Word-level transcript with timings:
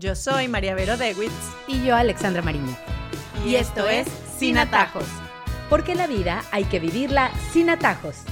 Yo 0.00 0.14
soy 0.14 0.48
María 0.48 0.74
Vero 0.74 0.96
Dewitz. 0.96 1.30
Y 1.68 1.84
yo, 1.84 1.94
Alexandra 1.94 2.40
Mariño. 2.40 2.74
Y, 3.46 3.56
esto 3.56 3.86
es 3.86 4.08
Sin 4.38 4.56
Atajos. 4.56 5.04
Porque 5.68 5.94
la 5.94 6.06
vida 6.06 6.42
hay 6.52 6.64
que 6.64 6.80
vivirla 6.80 7.30
sin 7.52 7.68
atajos. 7.68 8.22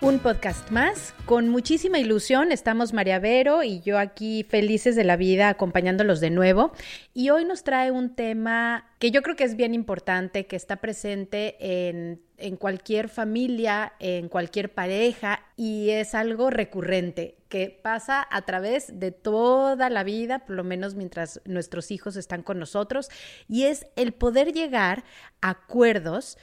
Un 0.00 0.20
podcast 0.20 0.70
más, 0.70 1.12
con 1.26 1.50
muchísima 1.50 1.98
ilusión. 1.98 2.50
Estamos 2.50 2.94
María 2.94 3.18
Vero 3.18 3.62
y 3.62 3.80
yo 3.80 3.98
aquí 3.98 4.42
felices 4.48 4.96
de 4.96 5.04
la 5.04 5.16
vida 5.16 5.50
acompañándolos 5.50 6.20
de 6.20 6.30
nuevo. 6.30 6.72
Y 7.12 7.28
hoy 7.28 7.44
nos 7.44 7.62
trae 7.62 7.90
un 7.90 8.14
tema 8.14 8.88
que 8.98 9.10
yo 9.10 9.20
creo 9.20 9.36
que 9.36 9.44
es 9.44 9.54
bien 9.54 9.74
importante, 9.74 10.46
que 10.46 10.56
está 10.56 10.76
presente 10.76 11.56
en, 11.60 12.22
en 12.38 12.56
cualquier 12.56 13.10
familia, 13.10 13.92
en 13.98 14.30
cualquier 14.30 14.72
pareja 14.72 15.40
y 15.56 15.90
es 15.90 16.14
algo 16.14 16.48
recurrente 16.48 17.37
que 17.48 17.80
pasa 17.82 18.26
a 18.30 18.42
través 18.42 18.98
de 18.98 19.10
toda 19.10 19.90
la 19.90 20.04
vida, 20.04 20.40
por 20.40 20.56
lo 20.56 20.64
menos 20.64 20.94
mientras 20.94 21.40
nuestros 21.44 21.90
hijos 21.90 22.16
están 22.16 22.42
con 22.42 22.58
nosotros, 22.58 23.08
y 23.48 23.64
es 23.64 23.86
el 23.96 24.12
poder 24.12 24.52
llegar 24.52 25.04
a 25.40 25.50
acuerdos 25.50 26.38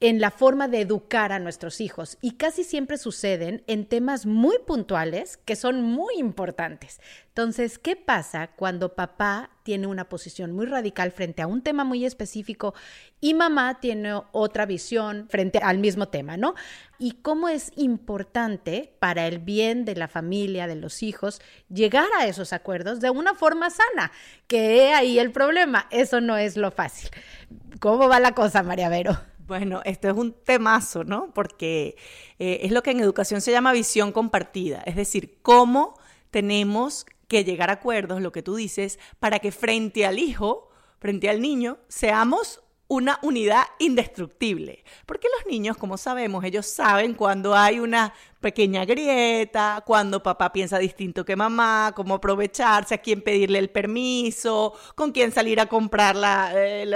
en 0.00 0.20
la 0.20 0.30
forma 0.30 0.68
de 0.68 0.80
educar 0.80 1.32
a 1.32 1.40
nuestros 1.40 1.80
hijos 1.80 2.18
y 2.20 2.32
casi 2.32 2.62
siempre 2.62 2.98
suceden 2.98 3.64
en 3.66 3.84
temas 3.84 4.26
muy 4.26 4.56
puntuales 4.64 5.38
que 5.38 5.56
son 5.56 5.82
muy 5.82 6.14
importantes. 6.18 7.00
Entonces, 7.28 7.78
¿qué 7.78 7.96
pasa 7.96 8.48
cuando 8.54 8.94
papá 8.94 9.50
tiene 9.64 9.88
una 9.88 10.08
posición 10.08 10.52
muy 10.52 10.66
radical 10.66 11.10
frente 11.10 11.42
a 11.42 11.48
un 11.48 11.62
tema 11.62 11.82
muy 11.82 12.04
específico 12.04 12.74
y 13.20 13.34
mamá 13.34 13.80
tiene 13.80 14.20
otra 14.30 14.66
visión 14.66 15.26
frente 15.28 15.58
al 15.58 15.78
mismo 15.78 16.08
tema, 16.08 16.36
¿no? 16.36 16.54
Y 16.98 17.12
cómo 17.22 17.48
es 17.48 17.72
importante 17.76 18.94
para 19.00 19.26
el 19.26 19.40
bien 19.40 19.84
de 19.84 19.96
la 19.96 20.06
familia, 20.06 20.68
de 20.68 20.76
los 20.76 21.02
hijos, 21.02 21.40
llegar 21.68 22.08
a 22.18 22.26
esos 22.26 22.52
acuerdos 22.52 23.00
de 23.00 23.10
una 23.10 23.34
forma 23.34 23.68
sana, 23.70 24.12
que 24.46 24.94
ahí 24.94 25.18
el 25.18 25.32
problema, 25.32 25.86
eso 25.90 26.20
no 26.20 26.36
es 26.36 26.56
lo 26.56 26.70
fácil. 26.70 27.10
¿Cómo 27.80 28.08
va 28.08 28.20
la 28.20 28.32
cosa, 28.32 28.62
María 28.62 28.88
Vero? 28.88 29.18
Bueno, 29.48 29.80
esto 29.86 30.10
es 30.10 30.14
un 30.14 30.34
temazo, 30.34 31.04
¿no? 31.04 31.32
Porque 31.32 31.96
eh, 32.38 32.60
es 32.64 32.70
lo 32.70 32.82
que 32.82 32.90
en 32.90 33.00
educación 33.00 33.40
se 33.40 33.50
llama 33.50 33.72
visión 33.72 34.12
compartida, 34.12 34.82
es 34.84 34.94
decir, 34.94 35.38
cómo 35.40 35.94
tenemos 36.30 37.06
que 37.28 37.44
llegar 37.44 37.70
a 37.70 37.74
acuerdos, 37.74 38.20
lo 38.20 38.30
que 38.30 38.42
tú 38.42 38.56
dices, 38.56 38.98
para 39.18 39.38
que 39.38 39.50
frente 39.50 40.04
al 40.04 40.18
hijo, 40.18 40.68
frente 40.98 41.30
al 41.30 41.40
niño, 41.40 41.78
seamos 41.88 42.62
una 42.88 43.18
unidad 43.22 43.64
indestructible. 43.78 44.82
Porque 45.06 45.28
los 45.38 45.46
niños, 45.50 45.76
como 45.76 45.98
sabemos, 45.98 46.42
ellos 46.44 46.66
saben 46.66 47.14
cuando 47.14 47.54
hay 47.54 47.80
una 47.80 48.14
pequeña 48.40 48.84
grieta, 48.86 49.82
cuando 49.86 50.22
papá 50.22 50.52
piensa 50.52 50.78
distinto 50.78 51.24
que 51.24 51.36
mamá, 51.36 51.92
cómo 51.94 52.14
aprovecharse, 52.14 52.94
a 52.94 52.98
quién 52.98 53.20
pedirle 53.20 53.58
el 53.58 53.70
permiso, 53.70 54.72
con 54.94 55.12
quién 55.12 55.32
salir 55.32 55.60
a 55.60 55.66
comprar 55.66 56.16
eh, 56.56 56.86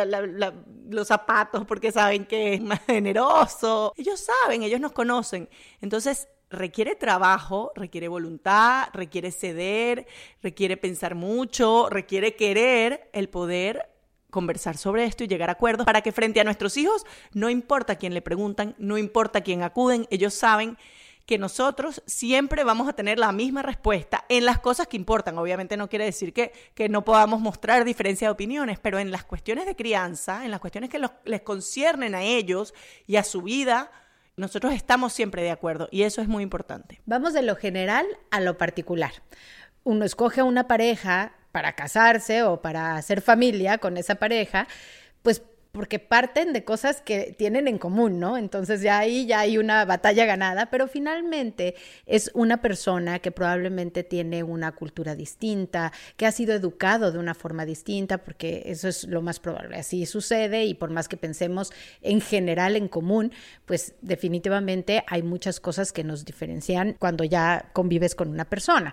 los 0.88 1.08
zapatos 1.08 1.66
porque 1.66 1.92
saben 1.92 2.24
que 2.24 2.54
es 2.54 2.62
más 2.62 2.80
generoso. 2.86 3.92
Ellos 3.96 4.20
saben, 4.20 4.62
ellos 4.62 4.80
nos 4.80 4.92
conocen. 4.92 5.48
Entonces, 5.82 6.28
requiere 6.48 6.94
trabajo, 6.94 7.72
requiere 7.74 8.08
voluntad, 8.08 8.88
requiere 8.94 9.30
ceder, 9.30 10.06
requiere 10.42 10.76
pensar 10.76 11.14
mucho, 11.14 11.88
requiere 11.90 12.34
querer 12.34 13.10
el 13.12 13.28
poder 13.28 13.91
conversar 14.32 14.78
sobre 14.78 15.04
esto 15.04 15.22
y 15.22 15.28
llegar 15.28 15.50
a 15.50 15.52
acuerdos 15.52 15.84
para 15.84 16.00
que 16.00 16.10
frente 16.10 16.40
a 16.40 16.44
nuestros 16.44 16.76
hijos, 16.78 17.04
no 17.34 17.50
importa 17.50 17.96
quién 17.96 18.14
le 18.14 18.22
preguntan, 18.22 18.74
no 18.78 18.96
importa 18.96 19.42
quién 19.42 19.62
acuden, 19.62 20.08
ellos 20.10 20.32
saben 20.34 20.78
que 21.26 21.38
nosotros 21.38 22.02
siempre 22.06 22.64
vamos 22.64 22.88
a 22.88 22.94
tener 22.94 23.18
la 23.18 23.30
misma 23.30 23.62
respuesta 23.62 24.24
en 24.28 24.44
las 24.44 24.58
cosas 24.58 24.88
que 24.88 24.96
importan. 24.96 25.38
Obviamente 25.38 25.76
no 25.76 25.88
quiere 25.88 26.06
decir 26.06 26.32
que, 26.32 26.50
que 26.74 26.88
no 26.88 27.04
podamos 27.04 27.40
mostrar 27.40 27.84
diferencia 27.84 28.26
de 28.26 28.32
opiniones, 28.32 28.80
pero 28.80 28.98
en 28.98 29.10
las 29.10 29.24
cuestiones 29.24 29.66
de 29.66 29.76
crianza, 29.76 30.44
en 30.44 30.50
las 30.50 30.60
cuestiones 30.60 30.90
que 30.90 31.00
les 31.24 31.42
conciernen 31.42 32.14
a 32.14 32.22
ellos 32.22 32.74
y 33.06 33.16
a 33.16 33.22
su 33.22 33.42
vida, 33.42 33.92
nosotros 34.36 34.72
estamos 34.72 35.12
siempre 35.12 35.42
de 35.42 35.50
acuerdo 35.50 35.88
y 35.92 36.02
eso 36.02 36.22
es 36.22 36.28
muy 36.28 36.42
importante. 36.42 37.02
Vamos 37.04 37.34
de 37.34 37.42
lo 37.42 37.54
general 37.54 38.06
a 38.30 38.40
lo 38.40 38.56
particular. 38.56 39.12
Uno 39.84 40.06
escoge 40.06 40.40
a 40.40 40.44
una 40.44 40.66
pareja 40.66 41.34
para 41.52 41.74
casarse 41.74 42.42
o 42.42 42.60
para 42.60 42.96
hacer 42.96 43.20
familia 43.20 43.78
con 43.78 43.96
esa 43.96 44.16
pareja, 44.16 44.66
pues 45.22 45.42
porque 45.72 45.98
parten 45.98 46.52
de 46.52 46.64
cosas 46.64 47.00
que 47.00 47.34
tienen 47.36 47.66
en 47.66 47.78
común, 47.78 48.20
¿no? 48.20 48.36
Entonces 48.36 48.82
ya 48.82 48.98
ahí 48.98 49.24
ya 49.26 49.40
hay 49.40 49.56
una 49.56 49.86
batalla 49.86 50.26
ganada, 50.26 50.66
pero 50.66 50.86
finalmente 50.86 51.74
es 52.04 52.30
una 52.34 52.60
persona 52.60 53.20
que 53.20 53.30
probablemente 53.30 54.04
tiene 54.04 54.42
una 54.42 54.72
cultura 54.72 55.14
distinta, 55.14 55.90
que 56.18 56.26
ha 56.26 56.32
sido 56.32 56.52
educado 56.52 57.10
de 57.10 57.18
una 57.18 57.34
forma 57.34 57.64
distinta, 57.64 58.18
porque 58.18 58.64
eso 58.66 58.86
es 58.86 59.04
lo 59.04 59.22
más 59.22 59.40
probable. 59.40 59.78
Así 59.78 60.04
sucede 60.04 60.66
y 60.66 60.74
por 60.74 60.90
más 60.90 61.08
que 61.08 61.16
pensemos 61.16 61.72
en 62.02 62.20
general 62.20 62.76
en 62.76 62.88
común, 62.88 63.32
pues 63.64 63.94
definitivamente 64.02 65.04
hay 65.06 65.22
muchas 65.22 65.58
cosas 65.58 65.90
que 65.90 66.04
nos 66.04 66.26
diferencian 66.26 66.96
cuando 66.98 67.24
ya 67.24 67.70
convives 67.72 68.14
con 68.14 68.28
una 68.28 68.44
persona. 68.44 68.92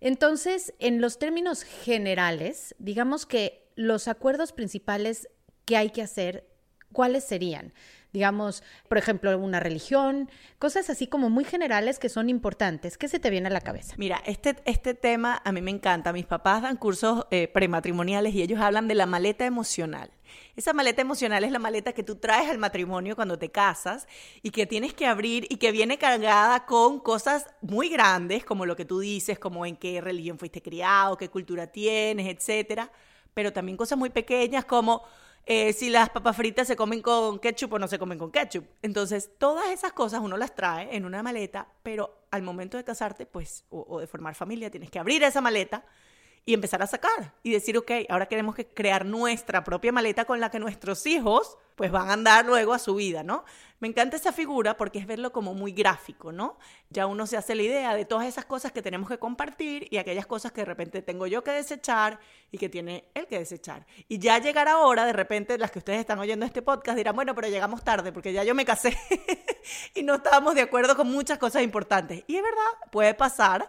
Entonces, 0.00 0.74
en 0.78 1.00
los 1.00 1.18
términos 1.18 1.62
generales, 1.62 2.74
digamos 2.78 3.26
que 3.26 3.68
los 3.74 4.08
acuerdos 4.08 4.52
principales 4.52 5.28
que 5.64 5.76
hay 5.76 5.90
que 5.90 6.02
hacer, 6.02 6.48
¿cuáles 6.92 7.24
serían? 7.24 7.72
Digamos, 8.12 8.62
por 8.88 8.96
ejemplo, 8.96 9.36
una 9.38 9.60
religión, 9.60 10.30
cosas 10.58 10.88
así 10.88 11.06
como 11.06 11.28
muy 11.28 11.44
generales 11.44 11.98
que 11.98 12.08
son 12.08 12.30
importantes. 12.30 12.96
¿Qué 12.96 13.06
se 13.06 13.18
te 13.18 13.28
viene 13.28 13.48
a 13.48 13.50
la 13.50 13.60
cabeza? 13.60 13.94
Mira, 13.98 14.22
este, 14.24 14.56
este 14.64 14.94
tema 14.94 15.42
a 15.44 15.52
mí 15.52 15.60
me 15.60 15.70
encanta. 15.70 16.12
Mis 16.12 16.24
papás 16.24 16.62
dan 16.62 16.76
cursos 16.76 17.26
eh, 17.30 17.48
prematrimoniales 17.48 18.34
y 18.34 18.42
ellos 18.42 18.60
hablan 18.60 18.88
de 18.88 18.94
la 18.94 19.04
maleta 19.04 19.44
emocional. 19.44 20.10
Esa 20.56 20.72
maleta 20.72 21.02
emocional 21.02 21.44
es 21.44 21.52
la 21.52 21.58
maleta 21.58 21.92
que 21.92 22.02
tú 22.02 22.16
traes 22.16 22.50
al 22.50 22.58
matrimonio 22.58 23.14
cuando 23.14 23.38
te 23.38 23.50
casas 23.50 24.08
y 24.42 24.50
que 24.50 24.66
tienes 24.66 24.94
que 24.94 25.06
abrir 25.06 25.46
y 25.48 25.56
que 25.56 25.70
viene 25.70 25.98
cargada 25.98 26.66
con 26.66 27.00
cosas 27.00 27.46
muy 27.60 27.88
grandes, 27.88 28.44
como 28.44 28.66
lo 28.66 28.74
que 28.74 28.84
tú 28.84 29.00
dices, 29.00 29.38
como 29.38 29.66
en 29.66 29.76
qué 29.76 30.00
religión 30.00 30.38
fuiste 30.38 30.62
criado, 30.62 31.16
qué 31.16 31.28
cultura 31.28 31.66
tienes, 31.66 32.26
etcétera, 32.26 32.90
pero 33.34 33.52
también 33.52 33.76
cosas 33.76 33.98
muy 33.98 34.10
pequeñas 34.10 34.64
como 34.64 35.02
eh, 35.50 35.72
si 35.72 35.88
las 35.88 36.10
papas 36.10 36.36
fritas 36.36 36.66
se 36.68 36.76
comen 36.76 37.00
con 37.00 37.38
ketchup 37.38 37.72
o 37.72 37.78
no 37.78 37.88
se 37.88 37.98
comen 37.98 38.18
con 38.18 38.30
ketchup. 38.30 38.66
Entonces, 38.82 39.30
todas 39.38 39.70
esas 39.70 39.94
cosas 39.94 40.20
uno 40.20 40.36
las 40.36 40.54
trae 40.54 40.94
en 40.94 41.06
una 41.06 41.22
maleta, 41.22 41.66
pero 41.82 42.26
al 42.30 42.42
momento 42.42 42.76
de 42.76 42.84
casarte, 42.84 43.24
pues, 43.24 43.64
o 43.70 43.98
de 43.98 44.06
formar 44.06 44.34
familia, 44.34 44.70
tienes 44.70 44.90
que 44.90 44.98
abrir 44.98 45.22
esa 45.22 45.40
maleta 45.40 45.86
y 46.48 46.54
empezar 46.54 46.82
a 46.82 46.86
sacar 46.86 47.34
y 47.42 47.50
decir, 47.52 47.76
ok, 47.76 47.90
ahora 48.08 48.24
queremos 48.24 48.54
que 48.54 48.66
crear 48.66 49.04
nuestra 49.04 49.64
propia 49.64 49.92
maleta 49.92 50.24
con 50.24 50.40
la 50.40 50.50
que 50.50 50.58
nuestros 50.58 51.04
hijos 51.04 51.58
pues 51.76 51.90
van 51.90 52.08
a 52.08 52.14
andar 52.14 52.46
luego 52.46 52.72
a 52.72 52.78
su 52.78 52.94
vida, 52.94 53.22
¿no? 53.22 53.44
Me 53.80 53.88
encanta 53.88 54.16
esa 54.16 54.32
figura 54.32 54.78
porque 54.78 54.98
es 54.98 55.06
verlo 55.06 55.30
como 55.30 55.52
muy 55.52 55.72
gráfico, 55.72 56.32
¿no? 56.32 56.58
Ya 56.88 57.06
uno 57.06 57.26
se 57.26 57.36
hace 57.36 57.54
la 57.54 57.64
idea 57.64 57.94
de 57.94 58.06
todas 58.06 58.26
esas 58.26 58.46
cosas 58.46 58.72
que 58.72 58.80
tenemos 58.80 59.10
que 59.10 59.18
compartir 59.18 59.88
y 59.90 59.98
aquellas 59.98 60.24
cosas 60.24 60.50
que 60.50 60.62
de 60.62 60.64
repente 60.64 61.02
tengo 61.02 61.26
yo 61.26 61.44
que 61.44 61.50
desechar 61.50 62.18
y 62.50 62.56
que 62.56 62.70
tiene 62.70 63.10
él 63.12 63.26
que 63.26 63.38
desechar. 63.38 63.86
Y 64.08 64.18
ya 64.18 64.38
llegar 64.38 64.68
ahora, 64.68 65.04
de 65.04 65.12
repente, 65.12 65.58
las 65.58 65.70
que 65.70 65.80
ustedes 65.80 66.00
están 66.00 66.18
oyendo 66.18 66.46
este 66.46 66.62
podcast 66.62 66.96
dirán, 66.96 67.14
bueno, 67.14 67.34
pero 67.34 67.48
llegamos 67.48 67.84
tarde 67.84 68.10
porque 68.10 68.32
ya 68.32 68.42
yo 68.42 68.54
me 68.54 68.64
casé 68.64 68.96
y 69.94 70.02
no 70.02 70.14
estábamos 70.14 70.54
de 70.54 70.62
acuerdo 70.62 70.96
con 70.96 71.08
muchas 71.08 71.36
cosas 71.36 71.62
importantes. 71.62 72.24
Y 72.26 72.36
es 72.36 72.42
verdad, 72.42 72.90
puede 72.90 73.12
pasar 73.12 73.68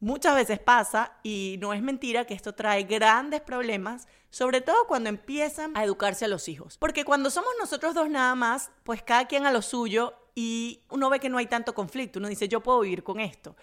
Muchas 0.00 0.36
veces 0.36 0.60
pasa 0.60 1.18
y 1.24 1.56
no 1.60 1.74
es 1.74 1.82
mentira 1.82 2.24
que 2.24 2.34
esto 2.34 2.54
trae 2.54 2.84
grandes 2.84 3.40
problemas, 3.40 4.06
sobre 4.30 4.60
todo 4.60 4.86
cuando 4.86 5.08
empiezan 5.08 5.76
a 5.76 5.82
educarse 5.82 6.24
a 6.24 6.28
los 6.28 6.48
hijos. 6.48 6.78
Porque 6.78 7.04
cuando 7.04 7.30
somos 7.30 7.50
nosotros 7.58 7.94
dos 7.94 8.08
nada 8.08 8.36
más, 8.36 8.70
pues 8.84 9.02
cada 9.02 9.26
quien 9.26 9.44
a 9.44 9.50
lo 9.50 9.60
suyo 9.60 10.14
y 10.36 10.82
uno 10.90 11.10
ve 11.10 11.18
que 11.18 11.28
no 11.28 11.38
hay 11.38 11.46
tanto 11.46 11.74
conflicto, 11.74 12.20
uno 12.20 12.28
dice 12.28 12.46
yo 12.46 12.62
puedo 12.62 12.80
vivir 12.80 13.02
con 13.02 13.18
esto. 13.18 13.56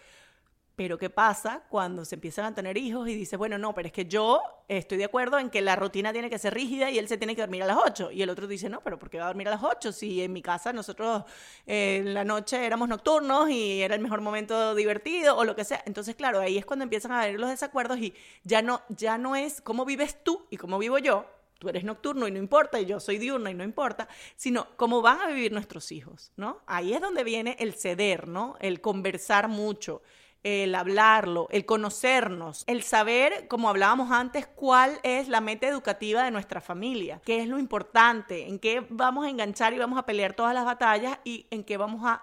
Pero 0.76 0.98
¿qué 0.98 1.10
pasa 1.10 1.64
cuando 1.70 2.04
se 2.04 2.16
empiezan 2.16 2.46
a 2.46 2.54
tener 2.54 2.78
hijos 2.78 3.08
y 3.08 3.16
dice, 3.16 3.38
bueno, 3.38 3.58
no, 3.58 3.74
pero 3.74 3.88
es 3.88 3.94
que 3.94 4.06
yo 4.06 4.42
estoy 4.68 4.98
de 4.98 5.06
acuerdo 5.06 5.40
en 5.40 5.50
que 5.50 5.62
la 5.62 5.76
rutina 5.76 6.12
tiene 6.12 6.30
que 6.30 6.38
ser 6.38 6.54
rígida 6.54 6.92
y 6.92 7.00
él 7.00 7.08
se 7.08 7.18
tiene 7.18 7.36
que 7.36 7.42
dormir 7.42 7.64
a 7.64 7.68
las 7.68 7.78
8? 7.78 8.12
Y 8.12 8.22
el 8.22 8.30
otro 8.30 8.46
dice, 8.46 8.68
no, 8.68 8.82
pero 8.82 9.00
¿por 9.00 9.10
qué 9.10 9.18
va 9.18 9.26
a 9.26 9.28
dormir 9.28 9.48
a 9.48 9.52
las 9.52 9.64
8? 9.64 9.94
Si 9.94 10.22
en 10.22 10.34
mi 10.34 10.42
casa 10.42 10.74
nosotros 10.74 11.24
eh, 11.66 11.98
en 11.98 12.14
la 12.14 12.26
noche 12.26 12.66
éramos 12.66 12.90
nocturnos 12.90 13.50
y 13.50 13.82
era 13.82 13.96
el 13.96 14.02
mejor 14.02 14.20
momento 14.20 14.76
divertido 14.76 15.38
o 15.38 15.46
lo 15.46 15.56
que 15.56 15.64
sea. 15.64 15.82
Entonces, 15.86 16.16
claro, 16.16 16.42
ahí 16.42 16.58
es 16.58 16.66
cuando 16.66 16.84
empiezan 16.84 17.14
a 17.14 17.22
haber 17.22 17.40
los 17.40 17.50
desacuerdos 17.50 17.98
y 18.00 18.14
ya 18.44 18.62
no, 18.62 18.82
ya 18.90 19.18
no 19.18 19.36
es 19.36 19.62
cómo 19.62 19.86
vives 19.86 20.24
tú 20.24 20.46
y 20.50 20.58
cómo 20.58 20.78
vivo 20.78 20.98
yo, 20.98 21.26
tú 21.60 21.70
eres 21.70 21.84
nocturno 21.84 22.28
y 22.28 22.32
no 22.32 22.38
importa, 22.38 22.80
y 22.80 22.86
yo 22.86 23.00
soy 23.00 23.18
diurna 23.18 23.52
y 23.52 23.54
no 23.54 23.64
importa, 23.64 24.08
sino 24.36 24.68
cómo 24.76 25.02
van 25.02 25.22
a 25.22 25.28
vivir 25.28 25.52
nuestros 25.52 25.92
hijos, 25.92 26.32
¿no? 26.36 26.62
Ahí 26.66 26.94
es 26.94 27.02
donde 27.02 27.24
viene 27.24 27.56
el 27.60 27.74
ceder, 27.74 28.28
¿no? 28.28 28.58
El 28.60 28.82
conversar 28.82 29.48
mucho, 29.48 30.02
el 30.46 30.76
hablarlo, 30.76 31.48
el 31.50 31.66
conocernos, 31.66 32.66
el 32.68 32.84
saber, 32.84 33.48
como 33.48 33.68
hablábamos 33.68 34.12
antes, 34.12 34.46
cuál 34.46 35.00
es 35.02 35.28
la 35.28 35.42
meta 35.42 35.68
educativa 35.68 36.24
de 36.24 36.30
nuestra 36.30 36.62
familia, 36.62 37.20
qué 37.26 37.42
es 37.42 37.48
lo 37.48 37.58
importante, 37.58 38.48
en 38.48 38.60
qué 38.60 38.86
vamos 38.92 39.26
a 39.26 39.30
enganchar 39.32 39.74
y 39.74 39.80
vamos 39.80 39.98
a 39.98 40.06
pelear 40.06 40.36
todas 40.36 40.54
las 40.54 40.64
batallas 40.64 41.18
y 41.24 41.48
en 41.50 41.64
qué 41.64 41.78
vamos 41.78 42.04
a, 42.06 42.22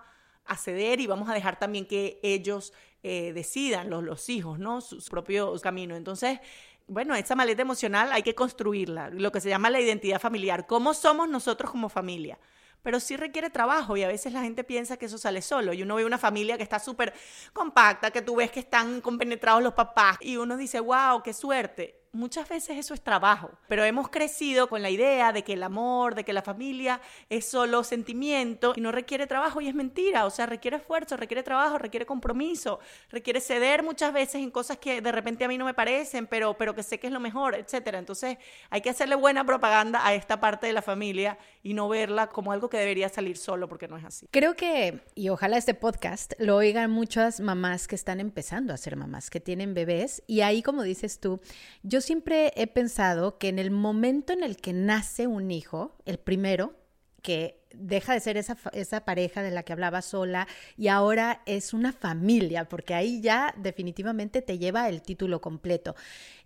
ceder 0.56 1.00
y 1.00 1.08
vamos 1.08 1.28
a 1.28 1.34
dejar 1.34 1.58
también 1.58 1.84
que 1.84 2.20
ellos 2.22 2.72
eh, 3.02 3.32
decidan 3.32 3.90
los, 3.90 4.04
los 4.04 4.28
hijos, 4.28 4.60
¿no? 4.60 4.80
Sus 4.80 5.10
propios 5.10 5.60
caminos. 5.60 5.98
Entonces, 5.98 6.38
bueno, 6.86 7.16
esa 7.16 7.34
maleta 7.34 7.62
emocional 7.62 8.12
hay 8.12 8.22
que 8.22 8.36
construirla, 8.36 9.10
lo 9.10 9.32
que 9.32 9.40
se 9.40 9.48
llama 9.48 9.68
la 9.68 9.80
identidad 9.80 10.20
familiar. 10.20 10.68
¿Cómo 10.68 10.94
somos 10.94 11.28
nosotros 11.28 11.72
como 11.72 11.88
familia? 11.88 12.38
Pero 12.82 13.00
sí 13.00 13.16
requiere 13.16 13.50
trabajo 13.50 13.96
y 13.96 14.02
a 14.02 14.08
veces 14.08 14.32
la 14.32 14.42
gente 14.42 14.64
piensa 14.64 14.96
que 14.96 15.06
eso 15.06 15.18
sale 15.18 15.42
solo 15.42 15.72
y 15.72 15.82
uno 15.82 15.96
ve 15.96 16.04
una 16.04 16.18
familia 16.18 16.56
que 16.56 16.62
está 16.62 16.78
súper 16.78 17.14
compacta, 17.52 18.10
que 18.10 18.22
tú 18.22 18.36
ves 18.36 18.50
que 18.50 18.60
están 18.60 19.00
compenetrados 19.00 19.62
los 19.62 19.74
papás 19.74 20.18
y 20.20 20.36
uno 20.36 20.56
dice, 20.56 20.80
wow, 20.80 21.22
qué 21.22 21.32
suerte 21.32 22.01
muchas 22.12 22.48
veces 22.48 22.76
eso 22.76 22.92
es 22.92 23.00
trabajo, 23.00 23.50
pero 23.68 23.84
hemos 23.84 24.10
crecido 24.10 24.68
con 24.68 24.82
la 24.82 24.90
idea 24.90 25.32
de 25.32 25.42
que 25.42 25.54
el 25.54 25.62
amor, 25.62 26.14
de 26.14 26.24
que 26.24 26.34
la 26.34 26.42
familia 26.42 27.00
es 27.30 27.46
solo 27.46 27.82
sentimiento 27.84 28.74
y 28.76 28.82
no 28.82 28.92
requiere 28.92 29.26
trabajo 29.26 29.60
y 29.60 29.68
es 29.68 29.74
mentira, 29.74 30.26
o 30.26 30.30
sea, 30.30 30.44
requiere 30.44 30.76
esfuerzo, 30.76 31.16
requiere 31.16 31.42
trabajo, 31.42 31.78
requiere 31.78 32.04
compromiso, 32.04 32.80
requiere 33.08 33.40
ceder 33.40 33.82
muchas 33.82 34.12
veces 34.12 34.36
en 34.36 34.50
cosas 34.50 34.76
que 34.76 35.00
de 35.00 35.10
repente 35.10 35.44
a 35.44 35.48
mí 35.48 35.56
no 35.56 35.64
me 35.64 35.72
parecen, 35.72 36.26
pero, 36.26 36.54
pero 36.58 36.74
que 36.74 36.82
sé 36.82 37.00
que 37.00 37.06
es 37.06 37.12
lo 37.12 37.20
mejor, 37.20 37.54
etcétera. 37.54 37.98
Entonces, 37.98 38.36
hay 38.68 38.82
que 38.82 38.90
hacerle 38.90 39.14
buena 39.14 39.44
propaganda 39.44 40.06
a 40.06 40.12
esta 40.14 40.38
parte 40.38 40.66
de 40.66 40.74
la 40.74 40.82
familia 40.82 41.38
y 41.62 41.72
no 41.72 41.88
verla 41.88 42.28
como 42.28 42.52
algo 42.52 42.68
que 42.68 42.76
debería 42.76 43.08
salir 43.08 43.38
solo 43.38 43.68
porque 43.68 43.88
no 43.88 43.96
es 43.96 44.04
así. 44.04 44.28
Creo 44.30 44.54
que, 44.54 45.00
y 45.14 45.30
ojalá 45.30 45.56
este 45.56 45.72
podcast 45.72 46.34
lo 46.38 46.56
oigan 46.56 46.90
muchas 46.90 47.40
mamás 47.40 47.88
que 47.88 47.94
están 47.94 48.20
empezando 48.20 48.74
a 48.74 48.76
ser 48.76 48.96
mamás, 48.96 49.30
que 49.30 49.40
tienen 49.40 49.72
bebés, 49.72 50.22
y 50.26 50.42
ahí, 50.42 50.62
como 50.62 50.82
dices 50.82 51.18
tú, 51.18 51.40
yo 51.82 52.01
siempre 52.02 52.52
he 52.56 52.66
pensado 52.66 53.38
que 53.38 53.48
en 53.48 53.58
el 53.58 53.70
momento 53.70 54.34
en 54.34 54.42
el 54.42 54.58
que 54.58 54.74
nace 54.74 55.26
un 55.26 55.50
hijo, 55.50 55.96
el 56.04 56.18
primero, 56.18 56.74
que 57.22 57.64
deja 57.72 58.12
de 58.12 58.20
ser 58.20 58.36
esa, 58.36 58.58
esa, 58.72 59.04
pareja 59.04 59.42
de 59.42 59.50
la 59.50 59.62
que 59.62 59.72
hablaba 59.72 60.02
sola 60.02 60.46
y 60.76 60.88
ahora 60.88 61.42
es 61.46 61.72
una 61.72 61.92
familia, 61.92 62.68
porque 62.68 62.94
ahí 62.94 63.22
ya 63.22 63.54
definitivamente 63.56 64.42
te 64.42 64.58
lleva 64.58 64.88
el 64.88 65.00
título 65.02 65.40
completo. 65.40 65.94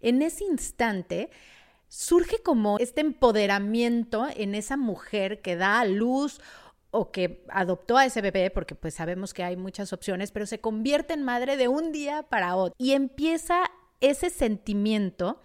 En 0.01 0.23
ese 0.23 0.45
instante 0.45 1.31
surge 1.89 2.43
como 2.43 2.79
este 2.79 3.01
empoderamiento 3.01 4.27
en 4.37 4.55
esa 4.55 4.77
mujer 4.77 5.41
que 5.41 5.57
da 5.57 5.81
a 5.81 5.85
luz 5.85 6.41
o 6.91 7.11
que 7.11 7.45
adoptó 7.49 7.99
a 7.99 8.07
ese 8.07 8.21
bebé, 8.21 8.51
porque 8.51 8.75
pues 8.75 8.95
sabemos 8.95 9.35
que 9.35 9.45
hay 9.45 9.57
muchas 9.57 9.93
opciones, 9.93 10.31
pero 10.31 10.47
se 10.47 10.61
convierte 10.61 11.15
en 11.15 11.23
madre 11.23 11.57
de 11.57 11.69
un 11.69 11.93
día 11.93 12.23
para 12.23 12.57
otro 12.57 12.75
y 12.79 12.93
empieza 12.93 13.71
ese 14.01 14.31
sentimiento 14.31 15.41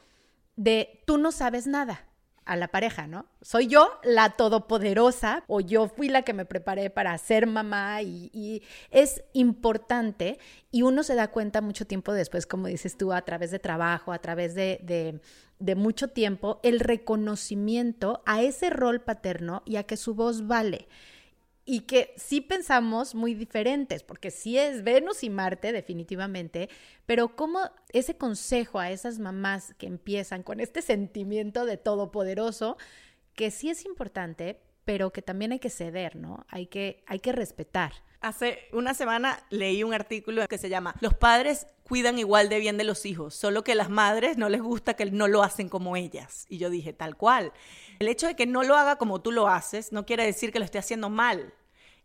de 0.55 1.03
tú 1.05 1.17
no 1.17 1.31
sabes 1.31 1.67
nada 1.67 2.07
a 2.45 2.55
la 2.55 2.69
pareja, 2.69 3.07
¿no? 3.07 3.27
Soy 3.41 3.67
yo 3.67 3.99
la 4.03 4.31
todopoderosa 4.31 5.43
o 5.47 5.61
yo 5.61 5.87
fui 5.87 6.09
la 6.09 6.23
que 6.23 6.33
me 6.33 6.45
preparé 6.45 6.89
para 6.89 7.17
ser 7.17 7.47
mamá 7.47 8.01
y, 8.01 8.63
es 8.89 9.23
importante 9.33 10.39
y 10.71 10.81
uno 10.81 11.03
se 11.03 11.15
da 11.15 11.29
cuenta 11.29 11.61
mucho 11.61 11.85
tiempo 11.85 12.13
después, 12.13 12.47
como 12.47 12.67
dices 12.67 12.97
tú, 12.97 13.13
a 13.13 13.21
través 13.21 13.51
de 13.51 13.59
trabajo, 13.59 14.11
a 14.11 14.19
través 14.19 14.55
de, 14.55 15.21
de 15.59 15.75
mucho 15.75 16.09
tiempo, 16.09 16.59
el 16.63 16.79
reconocimiento 16.79 18.23
a 18.25 18.41
ese 18.41 18.69
rol 18.69 19.01
paterno 19.01 19.61
y 19.65 19.75
a 19.75 19.83
que 19.83 19.95
su 19.95 20.15
voz 20.15 20.47
vale 20.47 20.87
y 21.65 21.81
que 21.81 22.13
sí 22.17 22.41
pensamos 22.41 23.13
muy 23.13 23.33
diferentes, 23.33 24.03
porque 24.03 24.31
sí 24.31 24.57
es 24.57 24.83
Venus 24.83 25.23
y 25.23 25.29
Marte 25.29 25.71
definitivamente, 25.71 26.69
pero 27.05 27.35
como 27.35 27.59
ese 27.89 28.17
consejo 28.17 28.79
a 28.79 28.91
esas 28.91 29.19
mamás 29.19 29.73
que 29.77 29.87
empiezan 29.87 30.43
con 30.43 30.59
este 30.59 30.81
sentimiento 30.81 31.65
de 31.65 31.77
todopoderoso, 31.77 32.77
que 33.35 33.51
sí 33.51 33.69
es 33.69 33.85
importante, 33.85 34.59
pero 34.85 35.11
que 35.11 35.21
también 35.21 35.51
hay 35.51 35.59
que 35.59 35.69
ceder, 35.69 36.15
¿no? 36.15 36.45
Hay 36.49 36.67
que, 36.67 37.03
hay 37.07 37.19
que 37.19 37.31
respetar. 37.31 37.93
Hace 38.21 38.67
una 38.71 38.93
semana 38.93 39.43
leí 39.49 39.83
un 39.83 39.93
artículo 39.93 40.47
que 40.47 40.57
se 40.57 40.69
llama 40.69 40.95
Los 41.01 41.15
padres 41.15 41.65
cuidan 41.83 42.19
igual 42.19 42.49
de 42.49 42.59
bien 42.59 42.77
de 42.77 42.83
los 42.83 43.05
hijos, 43.05 43.35
solo 43.35 43.63
que 43.63 43.75
las 43.75 43.89
madres 43.89 44.37
no 44.37 44.47
les 44.47 44.61
gusta 44.61 44.93
que 44.93 45.05
no 45.09 45.27
lo 45.27 45.43
hacen 45.43 45.69
como 45.69 45.95
ellas. 45.95 46.45
Y 46.47 46.57
yo 46.57 46.69
dije, 46.69 46.93
tal 46.93 47.17
cual. 47.17 47.51
El 47.99 48.07
hecho 48.07 48.27
de 48.27 48.35
que 48.35 48.45
no 48.45 48.63
lo 48.63 48.75
haga 48.75 48.97
como 48.97 49.21
tú 49.21 49.31
lo 49.31 49.47
haces 49.47 49.91
no 49.91 50.05
quiere 50.05 50.25
decir 50.25 50.51
que 50.51 50.59
lo 50.59 50.65
esté 50.65 50.77
haciendo 50.77 51.09
mal. 51.09 51.53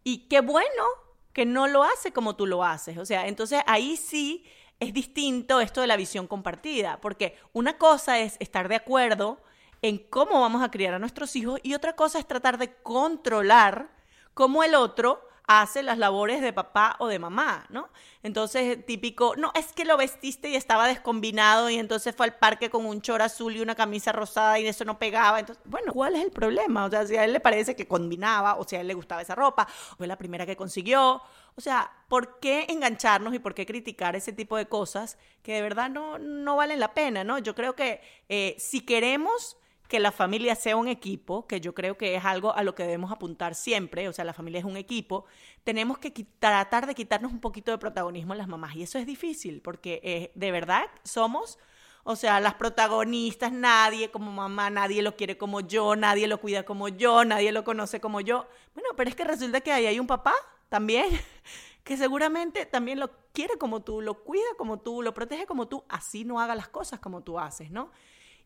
Y 0.02 0.28
qué 0.28 0.40
bueno 0.40 0.84
que 1.32 1.44
no 1.44 1.68
lo 1.68 1.84
hace 1.84 2.12
como 2.12 2.34
tú 2.34 2.46
lo 2.46 2.64
haces. 2.64 2.98
O 2.98 3.04
sea, 3.04 3.28
entonces 3.28 3.60
ahí 3.66 3.96
sí 3.96 4.44
es 4.80 4.92
distinto 4.92 5.60
esto 5.60 5.80
de 5.80 5.86
la 5.86 5.96
visión 5.96 6.26
compartida, 6.26 6.98
porque 7.00 7.36
una 7.52 7.78
cosa 7.78 8.18
es 8.20 8.36
estar 8.40 8.68
de 8.68 8.76
acuerdo 8.76 9.40
en 9.88 9.98
cómo 9.98 10.40
vamos 10.40 10.62
a 10.62 10.70
criar 10.70 10.94
a 10.94 10.98
nuestros 10.98 11.36
hijos 11.36 11.60
y 11.62 11.74
otra 11.74 11.94
cosa 11.94 12.18
es 12.18 12.26
tratar 12.26 12.58
de 12.58 12.74
controlar 12.82 13.88
cómo 14.34 14.64
el 14.64 14.74
otro 14.74 15.22
hace 15.46 15.84
las 15.84 15.96
labores 15.96 16.42
de 16.42 16.52
papá 16.52 16.96
o 16.98 17.06
de 17.06 17.20
mamá, 17.20 17.66
¿no? 17.68 17.88
Entonces, 18.24 18.84
típico, 18.84 19.36
no, 19.36 19.52
es 19.54 19.72
que 19.72 19.84
lo 19.84 19.96
vestiste 19.96 20.48
y 20.48 20.56
estaba 20.56 20.88
descombinado 20.88 21.70
y 21.70 21.76
entonces 21.76 22.16
fue 22.16 22.26
al 22.26 22.34
parque 22.34 22.68
con 22.68 22.84
un 22.84 23.00
chor 23.00 23.22
azul 23.22 23.54
y 23.54 23.60
una 23.60 23.76
camisa 23.76 24.10
rosada 24.10 24.58
y 24.58 24.66
eso 24.66 24.84
no 24.84 24.98
pegaba. 24.98 25.38
Entonces, 25.38 25.62
bueno, 25.64 25.92
¿cuál 25.92 26.16
es 26.16 26.24
el 26.24 26.32
problema? 26.32 26.84
O 26.86 26.90
sea, 26.90 27.06
si 27.06 27.16
a 27.16 27.24
él 27.24 27.32
le 27.32 27.38
parece 27.38 27.76
que 27.76 27.86
combinaba 27.86 28.56
o 28.56 28.64
si 28.64 28.74
a 28.74 28.80
él 28.80 28.88
le 28.88 28.94
gustaba 28.94 29.22
esa 29.22 29.36
ropa, 29.36 29.68
fue 29.96 30.08
la 30.08 30.18
primera 30.18 30.44
que 30.44 30.56
consiguió. 30.56 31.22
O 31.54 31.60
sea, 31.60 31.92
¿por 32.08 32.40
qué 32.40 32.66
engancharnos 32.68 33.32
y 33.32 33.38
por 33.38 33.54
qué 33.54 33.64
criticar 33.66 34.16
ese 34.16 34.32
tipo 34.32 34.56
de 34.56 34.66
cosas 34.66 35.16
que 35.44 35.54
de 35.54 35.62
verdad 35.62 35.88
no, 35.90 36.18
no 36.18 36.56
valen 36.56 36.80
la 36.80 36.92
pena, 36.92 37.22
¿no? 37.22 37.38
Yo 37.38 37.54
creo 37.54 37.76
que 37.76 38.00
eh, 38.28 38.56
si 38.58 38.80
queremos 38.80 39.56
que 39.88 40.00
la 40.00 40.12
familia 40.12 40.54
sea 40.54 40.76
un 40.76 40.88
equipo, 40.88 41.46
que 41.46 41.60
yo 41.60 41.74
creo 41.74 41.96
que 41.96 42.14
es 42.16 42.24
algo 42.24 42.54
a 42.54 42.62
lo 42.62 42.74
que 42.74 42.82
debemos 42.82 43.12
apuntar 43.12 43.54
siempre, 43.54 44.08
o 44.08 44.12
sea, 44.12 44.24
la 44.24 44.32
familia 44.32 44.58
es 44.58 44.64
un 44.64 44.76
equipo, 44.76 45.26
tenemos 45.64 45.98
que 45.98 46.10
tratar 46.38 46.86
de 46.86 46.94
quitarnos 46.94 47.32
un 47.32 47.40
poquito 47.40 47.70
de 47.70 47.78
protagonismo 47.78 48.32
a 48.32 48.36
las 48.36 48.48
mamás. 48.48 48.74
Y 48.76 48.82
eso 48.82 48.98
es 48.98 49.06
difícil, 49.06 49.60
porque 49.62 50.00
eh, 50.02 50.32
de 50.34 50.50
verdad 50.50 50.84
somos, 51.04 51.58
o 52.04 52.16
sea, 52.16 52.40
las 52.40 52.54
protagonistas, 52.54 53.52
nadie 53.52 54.10
como 54.10 54.32
mamá, 54.32 54.70
nadie 54.70 55.02
lo 55.02 55.16
quiere 55.16 55.38
como 55.38 55.60
yo, 55.60 55.96
nadie 55.96 56.26
lo 56.28 56.40
cuida 56.40 56.64
como 56.64 56.88
yo, 56.88 57.24
nadie 57.24 57.52
lo 57.52 57.64
conoce 57.64 58.00
como 58.00 58.20
yo. 58.20 58.46
Bueno, 58.74 58.90
pero 58.96 59.10
es 59.10 59.16
que 59.16 59.24
resulta 59.24 59.60
que 59.60 59.72
ahí 59.72 59.86
hay 59.86 60.00
un 60.00 60.06
papá 60.06 60.34
también, 60.68 61.06
que 61.84 61.96
seguramente 61.96 62.66
también 62.66 62.98
lo 62.98 63.10
quiere 63.32 63.56
como 63.58 63.82
tú, 63.82 64.00
lo 64.00 64.24
cuida 64.24 64.46
como 64.56 64.78
tú, 64.78 65.02
lo 65.02 65.14
protege 65.14 65.46
como 65.46 65.68
tú, 65.68 65.84
así 65.88 66.24
no 66.24 66.40
haga 66.40 66.54
las 66.54 66.68
cosas 66.68 66.98
como 67.00 67.22
tú 67.22 67.38
haces, 67.38 67.70
¿no? 67.70 67.90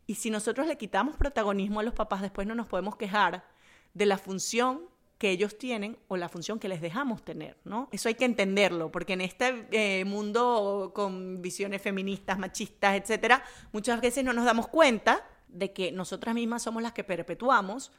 Y 0.07 0.17
si 0.17 0.31
nosotros 0.31 0.67
le 0.67 0.77
quitamos 0.77 1.17
protagonismo 1.17 1.81
a 1.81 1.83
los 1.83 1.95
papás, 1.95 2.23
después 2.23 2.47
no 2.47 2.55
nos 2.55 2.67
podemos 2.67 2.97
quejar 2.97 3.45
de 3.95 4.07
la 4.07 4.19
función 4.19 4.83
que 5.19 5.31
ellos 5.31 5.59
tienen 5.59 5.99
o 6.09 6.17
la 6.17 6.31
función 6.31 6.59
que 6.59 6.67
les 6.69 6.81
dejamos 6.81 7.23
tener, 7.23 7.59
¿no? 7.65 7.91
Eso 7.93 8.09
hay 8.09 8.15
que 8.15 8.25
entenderlo, 8.25 8.91
porque 8.91 9.13
en 9.13 9.21
este 9.21 9.67
eh, 9.71 10.05
mundo 10.07 10.93
con 10.95 11.43
visiones 11.43 11.83
feministas, 11.83 12.39
machistas, 12.39 12.97
etcétera, 12.97 13.45
muchas 13.71 14.01
veces 14.01 14.25
no 14.25 14.33
nos 14.33 14.47
damos 14.47 14.67
cuenta 14.69 15.23
de 15.49 15.73
que 15.75 15.93
nosotras 15.93 16.35
mismas 16.35 16.63
somos 16.63 16.83
las 16.83 16.93
que 16.93 17.05
perpetuamos 17.05 17.93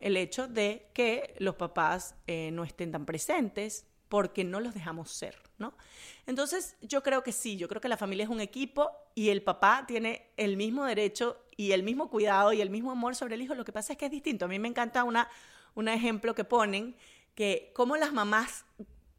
el 0.00 0.18
hecho 0.18 0.48
de 0.48 0.90
que 0.92 1.34
los 1.38 1.54
papás 1.54 2.14
eh, 2.26 2.50
no 2.52 2.62
estén 2.62 2.92
tan 2.92 3.06
presentes 3.06 3.86
porque 4.08 4.44
no 4.44 4.60
los 4.60 4.74
dejamos 4.74 5.10
ser, 5.10 5.36
¿no? 5.58 5.74
Entonces, 6.26 6.76
yo 6.80 7.02
creo 7.02 7.22
que 7.22 7.32
sí, 7.32 7.56
yo 7.56 7.68
creo 7.68 7.80
que 7.80 7.88
la 7.88 7.96
familia 7.96 8.24
es 8.24 8.30
un 8.30 8.40
equipo 8.40 8.90
y 9.14 9.30
el 9.30 9.42
papá 9.42 9.84
tiene 9.86 10.30
el 10.36 10.56
mismo 10.56 10.84
derecho 10.84 11.44
y 11.56 11.72
el 11.72 11.82
mismo 11.82 12.10
cuidado 12.10 12.52
y 12.52 12.60
el 12.60 12.70
mismo 12.70 12.90
amor 12.90 13.16
sobre 13.16 13.34
el 13.34 13.42
hijo. 13.42 13.54
Lo 13.54 13.64
que 13.64 13.72
pasa 13.72 13.92
es 13.92 13.98
que 13.98 14.06
es 14.06 14.10
distinto. 14.10 14.44
A 14.44 14.48
mí 14.48 14.58
me 14.58 14.68
encanta 14.68 15.04
una, 15.04 15.28
un 15.74 15.88
ejemplo 15.88 16.34
que 16.34 16.44
ponen 16.44 16.96
que 17.34 17.72
cómo 17.74 17.96
las 17.96 18.12
mamás 18.12 18.64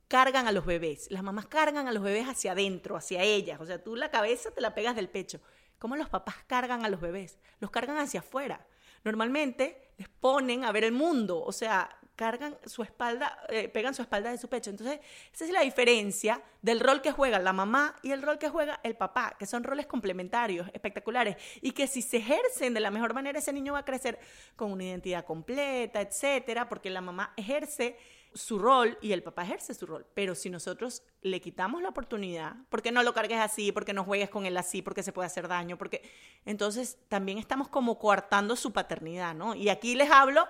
cargan 0.08 0.48
a 0.48 0.51
los 0.51 0.65
bebés. 0.65 1.10
Las 1.12 1.24
mamás 1.24 1.48
cargan 1.48 1.88
a 1.88 1.91
los 1.91 2.03
bebés 2.03 2.27
hacia 2.27 2.53
adentro, 2.53 2.96
hacia 2.96 3.24
ellas. 3.24 3.60
O 3.60 3.65
sea, 3.65 3.84
tú 3.84 3.96
la 3.96 4.10
cabeza 4.10 4.51
te 4.51 4.62
la 4.62 4.74
pegas 4.74 4.96
del 4.96 5.10
pecho. 5.10 5.41
¿Cómo 5.79 5.96
los 5.96 6.10
papás 6.10 6.36
cargan 6.48 6.86
a 6.86 6.89
los 6.89 7.01
bebés? 7.01 7.38
Los 7.60 7.72
cargan 7.72 7.98
hacia 7.98 8.22
afuera. 8.22 8.65
Normalmente 9.03 9.91
les 9.98 10.10
ponen 10.10 10.63
a 10.63 10.72
ver 10.72 10.84
el 10.84 10.91
mundo, 10.91 11.41
o 11.41 11.51
sea, 11.51 11.97
cargan 12.18 12.58
su 12.66 12.82
espalda, 12.84 13.38
eh, 13.48 13.70
pegan 13.70 13.94
su 13.94 14.02
espalda 14.02 14.32
de 14.32 14.38
su 14.38 14.50
pecho. 14.50 14.72
Entonces, 14.72 15.00
esa 15.32 15.46
es 15.46 15.52
la 15.52 15.62
diferencia 15.62 16.42
del 16.62 16.80
rol 16.80 17.02
que 17.02 17.12
juega 17.12 17.40
la 17.40 17.54
mamá 17.54 17.96
y 18.02 18.12
el 18.12 18.24
rol 18.24 18.40
que 18.40 18.50
juega 18.50 18.82
el 18.84 18.98
papá, 18.98 19.36
que 19.38 19.46
son 19.46 19.64
roles 19.64 19.86
complementarios, 19.86 20.68
espectaculares, 20.74 21.38
y 21.62 21.72
que 21.72 21.88
si 21.88 22.02
se 22.02 22.18
ejercen 22.18 22.74
de 22.74 22.80
la 22.80 22.92
mejor 22.92 23.14
manera, 23.14 23.38
ese 23.38 23.54
niño 23.54 23.74
va 23.74 23.80
a 23.80 23.86
crecer 23.86 24.20
con 24.56 24.72
una 24.72 24.84
identidad 24.84 25.24
completa, 25.24 26.02
etcétera, 26.02 26.68
porque 26.68 26.90
la 26.90 27.02
mamá 27.02 27.34
ejerce 27.38 27.96
su 28.34 28.58
rol 28.60 28.98
y 29.02 29.12
el 29.12 29.22
papá 29.22 29.44
ejerce 29.44 29.76
su 29.76 29.86
rol. 29.86 30.06
Pero 30.16 30.34
si 30.34 30.50
nosotros 30.50 31.04
le 31.22 31.40
quitamos 31.40 31.84
la 31.84 31.90
oportunidad, 31.90 32.56
porque 32.70 32.92
no 32.92 33.04
lo 33.04 33.14
cargues 33.14 33.40
así, 33.40 33.72
porque 33.72 33.94
no 33.94 34.04
juegues 34.04 34.30
con 34.30 34.46
él 34.48 34.58
así, 34.58 34.82
porque 34.82 35.04
se 35.04 35.14
puede 35.14 35.28
hacer 35.28 35.48
daño, 35.48 35.78
porque 35.78 36.02
entonces 36.46 36.98
también 37.10 37.38
estamos 37.38 37.68
como 37.68 38.00
coartando 38.00 38.56
su 38.56 38.74
paternidad, 38.74 39.36
¿no? 39.36 39.54
Y 39.54 39.70
aquí 39.70 39.94
les 39.94 40.10
hablo 40.10 40.48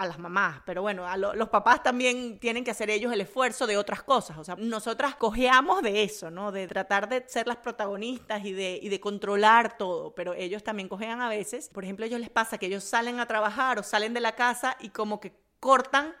a 0.00 0.06
las 0.06 0.18
mamás, 0.18 0.62
pero 0.64 0.80
bueno, 0.80 1.06
a 1.06 1.18
los 1.18 1.48
papás 1.50 1.82
también 1.82 2.38
tienen 2.38 2.64
que 2.64 2.70
hacer 2.70 2.88
ellos 2.88 3.12
el 3.12 3.20
esfuerzo 3.20 3.66
de 3.66 3.76
otras 3.76 4.02
cosas. 4.02 4.38
O 4.38 4.44
sea, 4.44 4.56
nosotras 4.56 5.14
cojeamos 5.14 5.82
de 5.82 6.02
eso, 6.02 6.30
¿no? 6.30 6.52
De 6.52 6.66
tratar 6.66 7.06
de 7.06 7.22
ser 7.28 7.46
las 7.46 7.58
protagonistas 7.58 8.42
y 8.46 8.54
de, 8.54 8.80
y 8.80 8.88
de 8.88 8.98
controlar 8.98 9.76
todo, 9.76 10.14
pero 10.14 10.32
ellos 10.32 10.64
también 10.64 10.88
cojean 10.88 11.20
a 11.20 11.28
veces. 11.28 11.68
Por 11.68 11.84
ejemplo, 11.84 12.04
a 12.04 12.06
ellos 12.06 12.18
les 12.18 12.30
pasa 12.30 12.56
que 12.56 12.64
ellos 12.64 12.82
salen 12.82 13.20
a 13.20 13.26
trabajar 13.26 13.78
o 13.78 13.82
salen 13.82 14.14
de 14.14 14.20
la 14.20 14.34
casa 14.34 14.74
y 14.80 14.88
como 14.88 15.20
que 15.20 15.34
cortan 15.60 16.14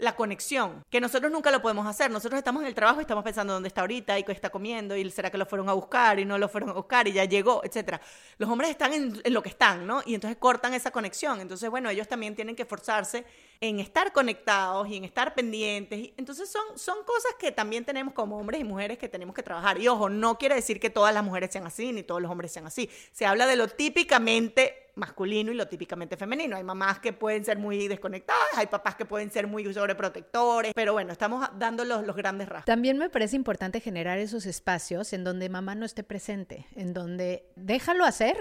la 0.00 0.16
conexión, 0.16 0.84
que 0.90 1.00
nosotros 1.00 1.30
nunca 1.30 1.50
lo 1.50 1.62
podemos 1.62 1.86
hacer. 1.86 2.10
Nosotros 2.10 2.38
estamos 2.38 2.62
en 2.62 2.68
el 2.68 2.74
trabajo 2.74 3.00
y 3.00 3.02
estamos 3.02 3.22
pensando 3.22 3.52
dónde 3.52 3.68
está 3.68 3.82
ahorita 3.82 4.18
y 4.18 4.24
qué 4.24 4.32
está 4.32 4.50
comiendo 4.50 4.96
y 4.96 5.08
será 5.10 5.30
que 5.30 5.38
lo 5.38 5.46
fueron 5.46 5.68
a 5.68 5.72
buscar 5.72 6.18
y 6.18 6.24
no 6.24 6.38
lo 6.38 6.48
fueron 6.48 6.70
a 6.70 6.72
buscar 6.72 7.06
y 7.06 7.12
ya 7.12 7.24
llegó, 7.24 7.62
etcétera. 7.64 8.00
Los 8.38 8.48
hombres 8.48 8.70
están 8.70 8.92
en, 8.92 9.22
lo 9.32 9.42
que 9.42 9.50
están, 9.50 9.86
¿no? 9.86 10.02
Y 10.06 10.14
entonces 10.14 10.38
cortan 10.38 10.74
esa 10.74 10.90
conexión. 10.90 11.40
Entonces, 11.40 11.68
bueno, 11.70 11.90
ellos 11.90 12.08
también 12.08 12.34
tienen 12.34 12.56
que 12.56 12.62
esforzarse 12.62 13.24
en 13.60 13.78
estar 13.78 14.12
conectados 14.12 14.88
y 14.88 14.96
en 14.96 15.04
estar 15.04 15.34
pendientes. 15.34 16.10
Entonces 16.16 16.50
son, 16.50 16.78
son 16.78 17.04
cosas 17.04 17.32
que 17.38 17.52
también 17.52 17.84
tenemos 17.84 18.14
como 18.14 18.38
hombres 18.38 18.60
y 18.60 18.64
mujeres 18.64 18.98
que 18.98 19.08
tenemos 19.08 19.34
que 19.34 19.42
trabajar. 19.42 19.78
Y 19.80 19.88
ojo, 19.88 20.08
no 20.08 20.38
quiere 20.38 20.54
decir 20.54 20.80
que 20.80 20.88
todas 20.88 21.12
las 21.12 21.22
mujeres 21.22 21.50
sean 21.52 21.66
así 21.66 21.92
ni 21.92 22.02
todos 22.02 22.22
los 22.22 22.30
hombres 22.30 22.52
sean 22.52 22.66
así. 22.66 22.88
Se 23.12 23.26
habla 23.26 23.46
de 23.46 23.56
lo 23.56 23.68
típicamente 23.68 24.79
masculino 24.94 25.52
y 25.52 25.54
lo 25.54 25.68
típicamente 25.68 26.16
femenino. 26.16 26.56
Hay 26.56 26.64
mamás 26.64 26.98
que 27.00 27.12
pueden 27.12 27.44
ser 27.44 27.58
muy 27.58 27.88
desconectadas, 27.88 28.48
hay 28.56 28.66
papás 28.66 28.96
que 28.96 29.04
pueden 29.04 29.30
ser 29.30 29.46
muy 29.46 29.72
sobreprotectores, 29.72 30.72
pero 30.74 30.92
bueno, 30.92 31.12
estamos 31.12 31.48
dando 31.58 31.84
los, 31.84 32.06
los 32.06 32.16
grandes 32.16 32.48
rasgos. 32.48 32.66
También 32.66 32.98
me 32.98 33.10
parece 33.10 33.36
importante 33.36 33.80
generar 33.80 34.18
esos 34.18 34.46
espacios 34.46 35.12
en 35.12 35.24
donde 35.24 35.48
mamá 35.48 35.74
no 35.74 35.86
esté 35.86 36.02
presente, 36.02 36.66
en 36.74 36.92
donde 36.92 37.46
déjalo 37.56 38.04
hacer 38.04 38.36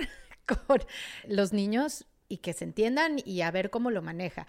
con 0.67 0.79
los 1.27 1.53
niños 1.53 2.05
y 2.27 2.37
que 2.37 2.53
se 2.53 2.63
entiendan 2.63 3.17
y 3.25 3.41
a 3.41 3.51
ver 3.51 3.69
cómo 3.69 3.91
lo 3.91 4.01
maneja 4.01 4.45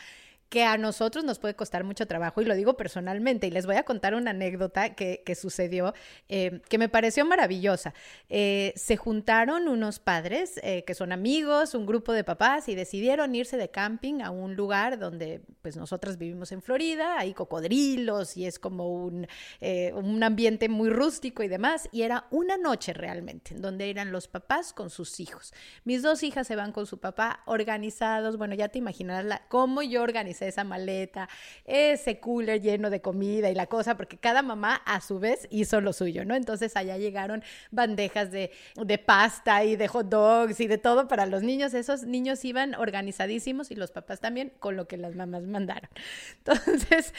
que 0.50 0.64
a 0.64 0.76
nosotros 0.76 1.25
nos 1.25 1.38
puede 1.38 1.54
costar 1.54 1.85
mucho 1.85 2.07
trabajo 2.07 2.42
y 2.42 2.45
lo 2.45 2.57
digo 2.57 2.76
personalmente 2.76 3.47
y 3.47 3.50
les 3.52 3.66
voy 3.66 3.76
a 3.76 3.85
contar 3.85 4.14
una 4.14 4.33
anécdota 4.33 4.95
que, 4.95 5.23
sucedió 5.37 5.95
eh, 6.28 6.61
que 6.69 6.76
me 6.76 6.88
pareció 6.88 7.25
maravillosa. 7.25 7.95
Eh, 8.28 8.73
se 8.75 8.97
juntaron 8.97 9.69
unos 9.69 10.00
padres 10.00 10.59
eh, 10.64 10.83
que 10.85 10.95
son 10.95 11.12
amigos, 11.12 11.75
un 11.75 11.87
grupo 11.87 12.12
de 12.12 12.25
papás 12.25 12.69
y 12.69 12.75
decidieron 12.75 13.33
irse 13.37 13.57
de 13.57 13.71
camping 13.71 14.23
a 14.23 14.30
un 14.30 14.57
lugar 14.57 14.99
donde 14.99 15.40
pues 15.62 15.76
nosotras 15.76 16.19
vivimos 16.19 16.50
en 16.50 16.62
Florida, 16.62 17.16
hay 17.19 17.33
cocodrilos 17.33 18.37
y 18.37 18.47
es 18.47 18.59
como 18.59 18.88
un, 18.88 19.28
un 19.61 20.23
ambiente 20.25 20.69
muy 20.69 20.90
rústico 20.90 21.45
y 21.45 21.49
demás 21.49 21.88
y 21.92 22.02
era 22.02 22.26
una 22.30 22.57
noche 22.57 22.92
realmente 22.92 23.54
donde 23.54 23.88
eran 23.88 24.11
los 24.11 24.26
papás 24.26 24.73
con 24.73 24.90
sus 24.90 25.21
hijos. 25.21 25.54
Mis 25.85 26.02
dos 26.02 26.25
hijas 26.25 26.49
se 26.49 26.57
van 26.57 26.73
con 26.73 26.87
su 26.87 26.99
papá 26.99 27.45
organizados, 27.47 28.37
bueno 28.37 28.57
ya 28.57 28.69
te 28.69 28.78
imaginarás 28.78 29.42
cómo 29.49 29.83
yo 29.83 30.02
organizé 30.02 30.39
esa 30.47 30.64
maleta, 30.64 31.28
ese 31.64 32.20
cooler 32.20 32.61
lleno 32.61 32.90
de 32.90 33.00
comida 33.00 33.50
y 33.50 33.54
la 33.54 33.66
cosa, 33.66 33.97
porque 33.97 34.18
cada 34.18 34.42
mamá 34.42 34.76
a 34.87 35.00
su 35.00 35.18
vez 35.18 35.47
hizo 35.50 35.80
lo 35.80 35.92
suyo, 35.92 36.25
¿no? 36.25 36.35
Entonces 36.35 36.76
allá 36.76 36.97
llegaron 36.97 37.42
bandejas 37.70 38.30
de, 38.30 38.50
de 38.76 38.99
pasta 38.99 39.64
y 39.64 39.76
de 39.76 39.88
hot 39.88 40.09
dogs 40.09 40.61
y 40.61 40.66
de 40.66 40.78
todo 40.78 41.09
para 41.09 41.26
los 41.26 41.42
niños. 41.42 41.75
Esos 41.75 42.04
niños 42.04 42.44
iban 42.44 42.75
organizadísimos 42.75 43.70
y 43.70 43.75
los 43.75 43.90
papás 43.90 44.20
también 44.20 44.52
con 44.59 44.76
lo 44.76 44.87
que 44.87 44.97
las 44.97 45.14
mamás 45.14 45.42
mandaron. 45.44 45.90
Entonces 46.38 47.14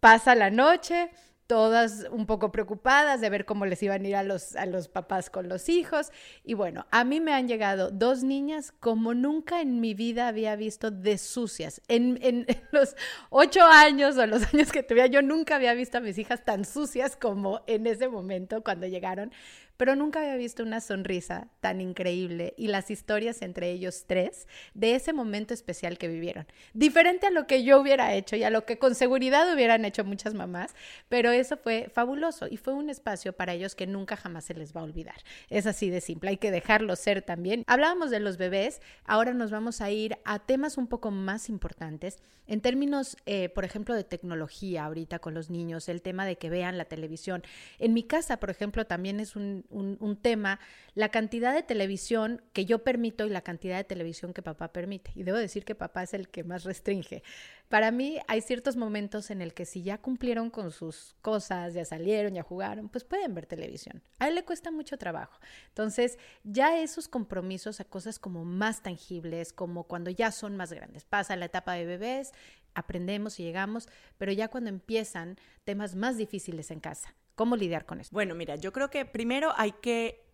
pasa 0.00 0.34
la 0.34 0.50
noche 0.50 1.10
todas 1.46 2.06
un 2.10 2.26
poco 2.26 2.50
preocupadas 2.50 3.20
de 3.20 3.30
ver 3.30 3.44
cómo 3.44 3.66
les 3.66 3.82
iban 3.82 4.04
a 4.04 4.08
ir 4.08 4.16
a 4.16 4.22
los, 4.22 4.56
a 4.56 4.66
los 4.66 4.88
papás 4.88 5.30
con 5.30 5.48
los 5.48 5.68
hijos. 5.68 6.10
Y 6.42 6.54
bueno, 6.54 6.86
a 6.90 7.04
mí 7.04 7.20
me 7.20 7.34
han 7.34 7.48
llegado 7.48 7.90
dos 7.90 8.22
niñas 8.22 8.72
como 8.80 9.14
nunca 9.14 9.60
en 9.60 9.80
mi 9.80 9.94
vida 9.94 10.28
había 10.28 10.56
visto 10.56 10.90
de 10.90 11.18
sucias. 11.18 11.82
En, 11.88 12.18
en, 12.22 12.46
los 12.72 12.96
ocho 13.30 13.62
años 13.62 14.16
o 14.16 14.26
los 14.26 14.54
años 14.54 14.72
que 14.72 14.82
tuve, 14.82 15.08
yo 15.10 15.22
nunca 15.22 15.56
había 15.56 15.74
visto 15.74 15.98
a 15.98 16.00
mis 16.00 16.18
hijas 16.18 16.44
tan 16.44 16.64
sucias 16.64 17.16
como 17.16 17.62
en 17.66 17.86
ese 17.86 18.08
momento 18.08 18.62
cuando 18.62 18.86
llegaron 18.86 19.32
pero 19.76 19.96
nunca 19.96 20.20
había 20.20 20.36
visto 20.36 20.62
una 20.62 20.80
sonrisa 20.80 21.48
tan 21.60 21.80
increíble 21.80 22.54
y 22.56 22.68
las 22.68 22.90
historias 22.90 23.42
entre 23.42 23.70
ellos 23.70 24.04
tres 24.06 24.46
de 24.74 24.94
ese 24.94 25.12
momento 25.12 25.54
especial 25.54 25.98
que 25.98 26.08
vivieron. 26.08 26.46
Diferente 26.72 27.26
a 27.26 27.30
lo 27.30 27.46
que 27.46 27.64
yo 27.64 27.80
hubiera 27.80 28.14
hecho 28.14 28.36
y 28.36 28.44
a 28.44 28.50
lo 28.50 28.64
que 28.64 28.78
con 28.78 28.94
seguridad 28.94 29.52
hubieran 29.52 29.84
hecho 29.84 30.04
muchas 30.04 30.34
mamás, 30.34 30.74
pero 31.08 31.30
eso 31.30 31.56
fue 31.56 31.90
fabuloso 31.92 32.46
y 32.48 32.56
fue 32.56 32.74
un 32.74 32.90
espacio 32.90 33.32
para 33.32 33.54
ellos 33.54 33.74
que 33.74 33.86
nunca 33.86 34.16
jamás 34.16 34.44
se 34.44 34.54
les 34.54 34.74
va 34.74 34.80
a 34.80 34.84
olvidar. 34.84 35.16
Es 35.50 35.66
así 35.66 35.90
de 35.90 36.00
simple, 36.00 36.30
hay 36.30 36.36
que 36.36 36.50
dejarlo 36.50 36.96
ser 36.96 37.22
también. 37.22 37.64
Hablábamos 37.66 38.10
de 38.10 38.20
los 38.20 38.36
bebés, 38.36 38.80
ahora 39.04 39.34
nos 39.34 39.50
vamos 39.50 39.80
a 39.80 39.90
ir 39.90 40.18
a 40.24 40.38
temas 40.38 40.78
un 40.78 40.86
poco 40.86 41.10
más 41.10 41.48
importantes 41.48 42.18
en 42.46 42.60
términos, 42.60 43.16
eh, 43.24 43.48
por 43.48 43.64
ejemplo, 43.64 43.94
de 43.94 44.04
tecnología 44.04 44.84
ahorita 44.84 45.18
con 45.18 45.34
los 45.34 45.48
niños, 45.48 45.88
el 45.88 46.02
tema 46.02 46.26
de 46.26 46.36
que 46.36 46.50
vean 46.50 46.76
la 46.76 46.84
televisión. 46.84 47.42
En 47.78 47.94
mi 47.94 48.02
casa, 48.02 48.38
por 48.38 48.50
ejemplo, 48.50 48.86
también 48.86 49.18
es 49.18 49.34
un 49.34 49.63
un, 49.70 50.16
tema, 50.16 50.60
la 50.94 51.08
cantidad 51.08 51.54
de 51.54 51.62
televisión 51.62 52.42
que 52.52 52.64
yo 52.64 52.84
permito 52.84 53.26
y 53.26 53.30
la 53.30 53.42
cantidad 53.42 53.76
de 53.76 53.84
televisión 53.84 54.32
que 54.32 54.42
papá 54.42 54.72
permite. 54.72 55.12
Y 55.14 55.22
debo 55.22 55.38
decir 55.38 55.64
que 55.64 55.74
papá 55.74 56.02
es 56.02 56.14
el 56.14 56.28
que 56.28 56.44
más 56.44 56.64
restringe. 56.64 57.22
Para 57.68 57.90
mí 57.90 58.18
hay 58.28 58.40
ciertos 58.40 58.76
momentos 58.76 59.30
en 59.30 59.42
el 59.42 59.54
que 59.54 59.64
si 59.64 59.82
ya 59.82 59.98
cumplieron 59.98 60.50
con 60.50 60.70
sus 60.70 61.16
cosas, 61.22 61.74
ya 61.74 61.84
salieron, 61.84 62.34
ya 62.34 62.42
jugaron, 62.42 62.88
pues 62.88 63.04
pueden 63.04 63.34
ver 63.34 63.46
televisión. 63.46 64.02
A 64.18 64.28
él 64.28 64.34
le 64.34 64.44
cuesta 64.44 64.70
mucho 64.70 64.96
trabajo. 64.98 65.38
Entonces, 65.68 66.18
ya 66.44 66.78
esos 66.78 67.08
compromisos 67.08 67.80
a 67.80 67.84
cosas 67.84 68.18
como 68.18 68.44
más 68.44 68.82
tangibles, 68.82 69.52
como 69.52 69.84
cuando 69.84 70.10
ya 70.10 70.30
son 70.30 70.56
más 70.56 70.72
grandes. 70.72 71.04
Pasa 71.04 71.36
la 71.36 71.46
etapa 71.46 71.72
de 71.72 71.86
bebés, 71.86 72.32
aprendemos 72.74 73.40
y 73.40 73.44
llegamos, 73.44 73.88
pero 74.18 74.32
ya 74.32 74.48
cuando 74.48 74.70
empiezan 74.70 75.38
temas 75.64 75.94
más 75.94 76.16
difíciles 76.16 76.70
en 76.70 76.80
casa, 76.80 77.14
¿Cómo 77.34 77.56
lidiar 77.56 77.84
con 77.84 78.00
esto? 78.00 78.14
Bueno, 78.14 78.34
mira, 78.34 78.56
yo 78.56 78.72
creo 78.72 78.90
que 78.90 79.04
primero 79.04 79.52
hay 79.56 79.72
que 79.72 80.24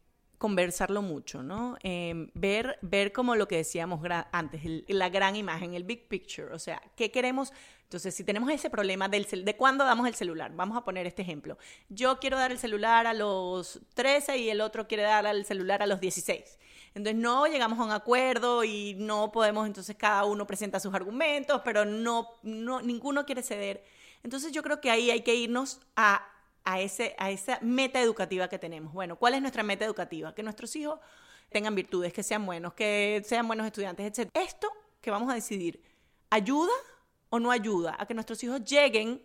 conversarlo 0.41 1.03
mucho, 1.03 1.43
¿no? 1.43 1.77
Em, 1.83 2.31
ver, 2.33 2.79
ver 2.81 3.13
como 3.13 3.37
lo 3.37 3.47
que 3.47 3.57
decíamos 3.57 4.01
antes, 4.33 4.63
la 4.89 5.11
gran 5.11 5.37
imagen, 5.37 5.75
el 5.75 5.85
big 5.85 6.09
picture, 6.09 6.55
o 6.55 6.59
sea, 6.59 6.81
¿qué 6.97 7.11
queremos? 7.11 7.53
Entonces, 7.83 8.15
si 8.15 8.25
tenemos 8.25 8.51
ese 8.51 8.71
problema 8.71 9.09
del 9.09 9.27
de 9.45 9.57
cuándo 9.57 9.85
damos 9.85 10.07
el 10.09 10.15
celular, 10.15 10.53
vamos 10.55 10.79
a 10.79 10.85
poner 10.85 11.07
este 11.07 11.21
ejemplo. 11.21 11.59
Yo 11.91 12.21
quiero 12.21 12.39
dar 12.39 12.53
el 12.53 12.59
celular 12.59 13.07
a 13.07 13.13
los 13.13 13.81
13 13.95 14.39
y 14.39 14.49
el 14.49 14.63
otro 14.63 14.89
quiere 14.89 15.03
dar 15.03 15.27
el 15.27 15.45
celular 15.45 15.83
a 15.83 15.87
los 15.87 16.01
16. 16.01 16.59
Entonces, 16.95 17.21
no 17.21 17.47
llegamos 17.47 17.79
a 17.79 17.85
un 17.85 17.93
acuerdo 17.93 18.65
y 18.65 18.95
no 18.95 19.33
podemos, 19.33 19.67
entonces 19.67 19.95
cada 19.97 20.25
uno 20.25 20.47
presenta 20.47 20.81
sus 20.81 20.95
argumentos, 20.95 21.61
pero 21.65 21.85
no, 21.85 22.29
no 22.43 22.81
ninguno 22.81 23.27
quiere 23.27 23.43
ceder. 23.43 23.85
Entonces, 24.23 24.53
yo 24.53 24.63
creo 24.63 24.81
que 24.81 24.91
ahí 24.91 25.11
hay 25.11 25.21
que 25.21 25.35
irnos 25.35 25.81
a 25.97 26.27
a, 26.65 26.81
ese, 26.81 27.15
a 27.19 27.31
esa 27.31 27.59
meta 27.63 28.01
educativa 28.01 28.49
que 28.49 28.59
tenemos. 28.59 28.93
Bueno, 28.93 29.17
¿cuál 29.17 29.35
es 29.35 29.41
nuestra 29.41 29.63
meta 29.63 29.85
educativa? 29.85 30.35
Que 30.35 30.43
nuestros 30.43 30.75
hijos 30.77 31.01
tengan 31.51 31.75
virtudes, 31.75 32.13
que 32.13 32.23
sean 32.23 32.47
buenos, 32.47 32.75
que 32.75 33.23
sean 33.27 33.47
buenos 33.47 33.67
estudiantes, 33.67 34.19
etc. 34.19 34.31
Esto 34.35 34.71
que 35.01 35.11
vamos 35.11 35.31
a 35.31 35.35
decidir, 35.35 35.83
¿ayuda 36.31 36.73
o 37.29 37.39
no 37.39 37.51
ayuda 37.51 37.97
a 37.99 38.07
que 38.07 38.15
nuestros 38.15 38.43
hijos 38.45 38.65
lleguen 38.65 39.23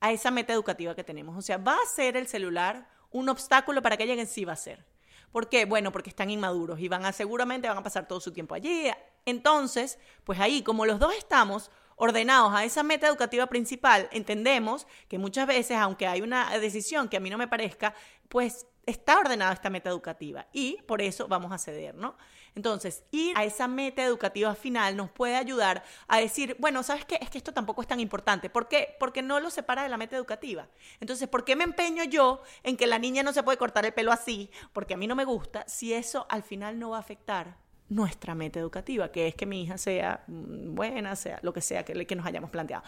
a 0.00 0.12
esa 0.12 0.30
meta 0.30 0.52
educativa 0.52 0.94
que 0.94 1.04
tenemos? 1.04 1.36
O 1.36 1.42
sea, 1.42 1.58
¿va 1.58 1.74
a 1.74 1.86
ser 1.86 2.16
el 2.16 2.26
celular 2.26 2.88
un 3.10 3.28
obstáculo 3.28 3.82
para 3.82 3.96
que 3.96 4.06
lleguen? 4.06 4.26
Sí 4.26 4.44
va 4.44 4.54
a 4.54 4.56
ser. 4.56 4.84
¿Por 5.30 5.48
qué? 5.48 5.66
Bueno, 5.66 5.92
porque 5.92 6.10
están 6.10 6.30
inmaduros 6.30 6.80
y 6.80 6.88
van 6.88 7.04
a 7.04 7.12
seguramente 7.12 7.68
van 7.68 7.78
a 7.78 7.82
pasar 7.82 8.08
todo 8.08 8.20
su 8.20 8.32
tiempo 8.32 8.54
allí. 8.54 8.90
Entonces, 9.26 9.98
pues 10.24 10.40
ahí, 10.40 10.62
como 10.62 10.86
los 10.86 10.98
dos 10.98 11.14
estamos 11.14 11.70
ordenados 11.98 12.54
a 12.54 12.64
esa 12.64 12.82
meta 12.82 13.08
educativa 13.08 13.46
principal, 13.46 14.08
entendemos 14.12 14.86
que 15.08 15.18
muchas 15.18 15.46
veces, 15.46 15.76
aunque 15.76 16.06
hay 16.06 16.22
una 16.22 16.56
decisión 16.58 17.08
que 17.08 17.16
a 17.16 17.20
mí 17.20 17.28
no 17.28 17.38
me 17.38 17.48
parezca, 17.48 17.94
pues 18.28 18.66
está 18.86 19.18
ordenada 19.18 19.52
esta 19.52 19.68
meta 19.68 19.90
educativa 19.90 20.46
y 20.52 20.80
por 20.86 21.02
eso 21.02 21.28
vamos 21.28 21.52
a 21.52 21.58
ceder, 21.58 21.94
¿no? 21.94 22.16
Entonces, 22.54 23.04
ir 23.10 23.36
a 23.36 23.44
esa 23.44 23.68
meta 23.68 24.02
educativa 24.02 24.54
final 24.54 24.96
nos 24.96 25.10
puede 25.10 25.36
ayudar 25.36 25.84
a 26.08 26.18
decir, 26.18 26.56
bueno, 26.58 26.82
¿sabes 26.82 27.04
qué? 27.04 27.18
Es 27.20 27.28
que 27.30 27.38
esto 27.38 27.52
tampoco 27.52 27.82
es 27.82 27.86
tan 27.86 28.00
importante. 28.00 28.48
¿Por 28.48 28.66
qué? 28.66 28.96
Porque 28.98 29.22
no 29.22 29.38
lo 29.40 29.50
separa 29.50 29.82
de 29.82 29.90
la 29.90 29.98
meta 29.98 30.16
educativa. 30.16 30.66
Entonces, 31.00 31.28
¿por 31.28 31.44
qué 31.44 31.54
me 31.54 31.64
empeño 31.64 32.04
yo 32.04 32.42
en 32.62 32.76
que 32.76 32.86
la 32.86 32.98
niña 32.98 33.22
no 33.22 33.32
se 33.32 33.42
puede 33.42 33.58
cortar 33.58 33.84
el 33.84 33.92
pelo 33.92 34.10
así? 34.10 34.50
Porque 34.72 34.94
a 34.94 34.96
mí 34.96 35.06
no 35.06 35.14
me 35.14 35.24
gusta, 35.24 35.68
si 35.68 35.92
eso 35.92 36.26
al 36.30 36.42
final 36.42 36.78
no 36.78 36.90
va 36.90 36.96
a 36.96 37.00
afectar 37.00 37.58
nuestra 37.88 38.34
meta 38.34 38.60
educativa, 38.60 39.10
que 39.10 39.28
es 39.28 39.34
que 39.34 39.46
mi 39.46 39.62
hija 39.62 39.78
sea 39.78 40.24
buena, 40.26 41.16
sea 41.16 41.38
lo 41.42 41.52
que 41.52 41.60
sea 41.60 41.84
que, 41.84 42.06
que 42.06 42.16
nos 42.16 42.26
hayamos 42.26 42.50
planteado. 42.50 42.84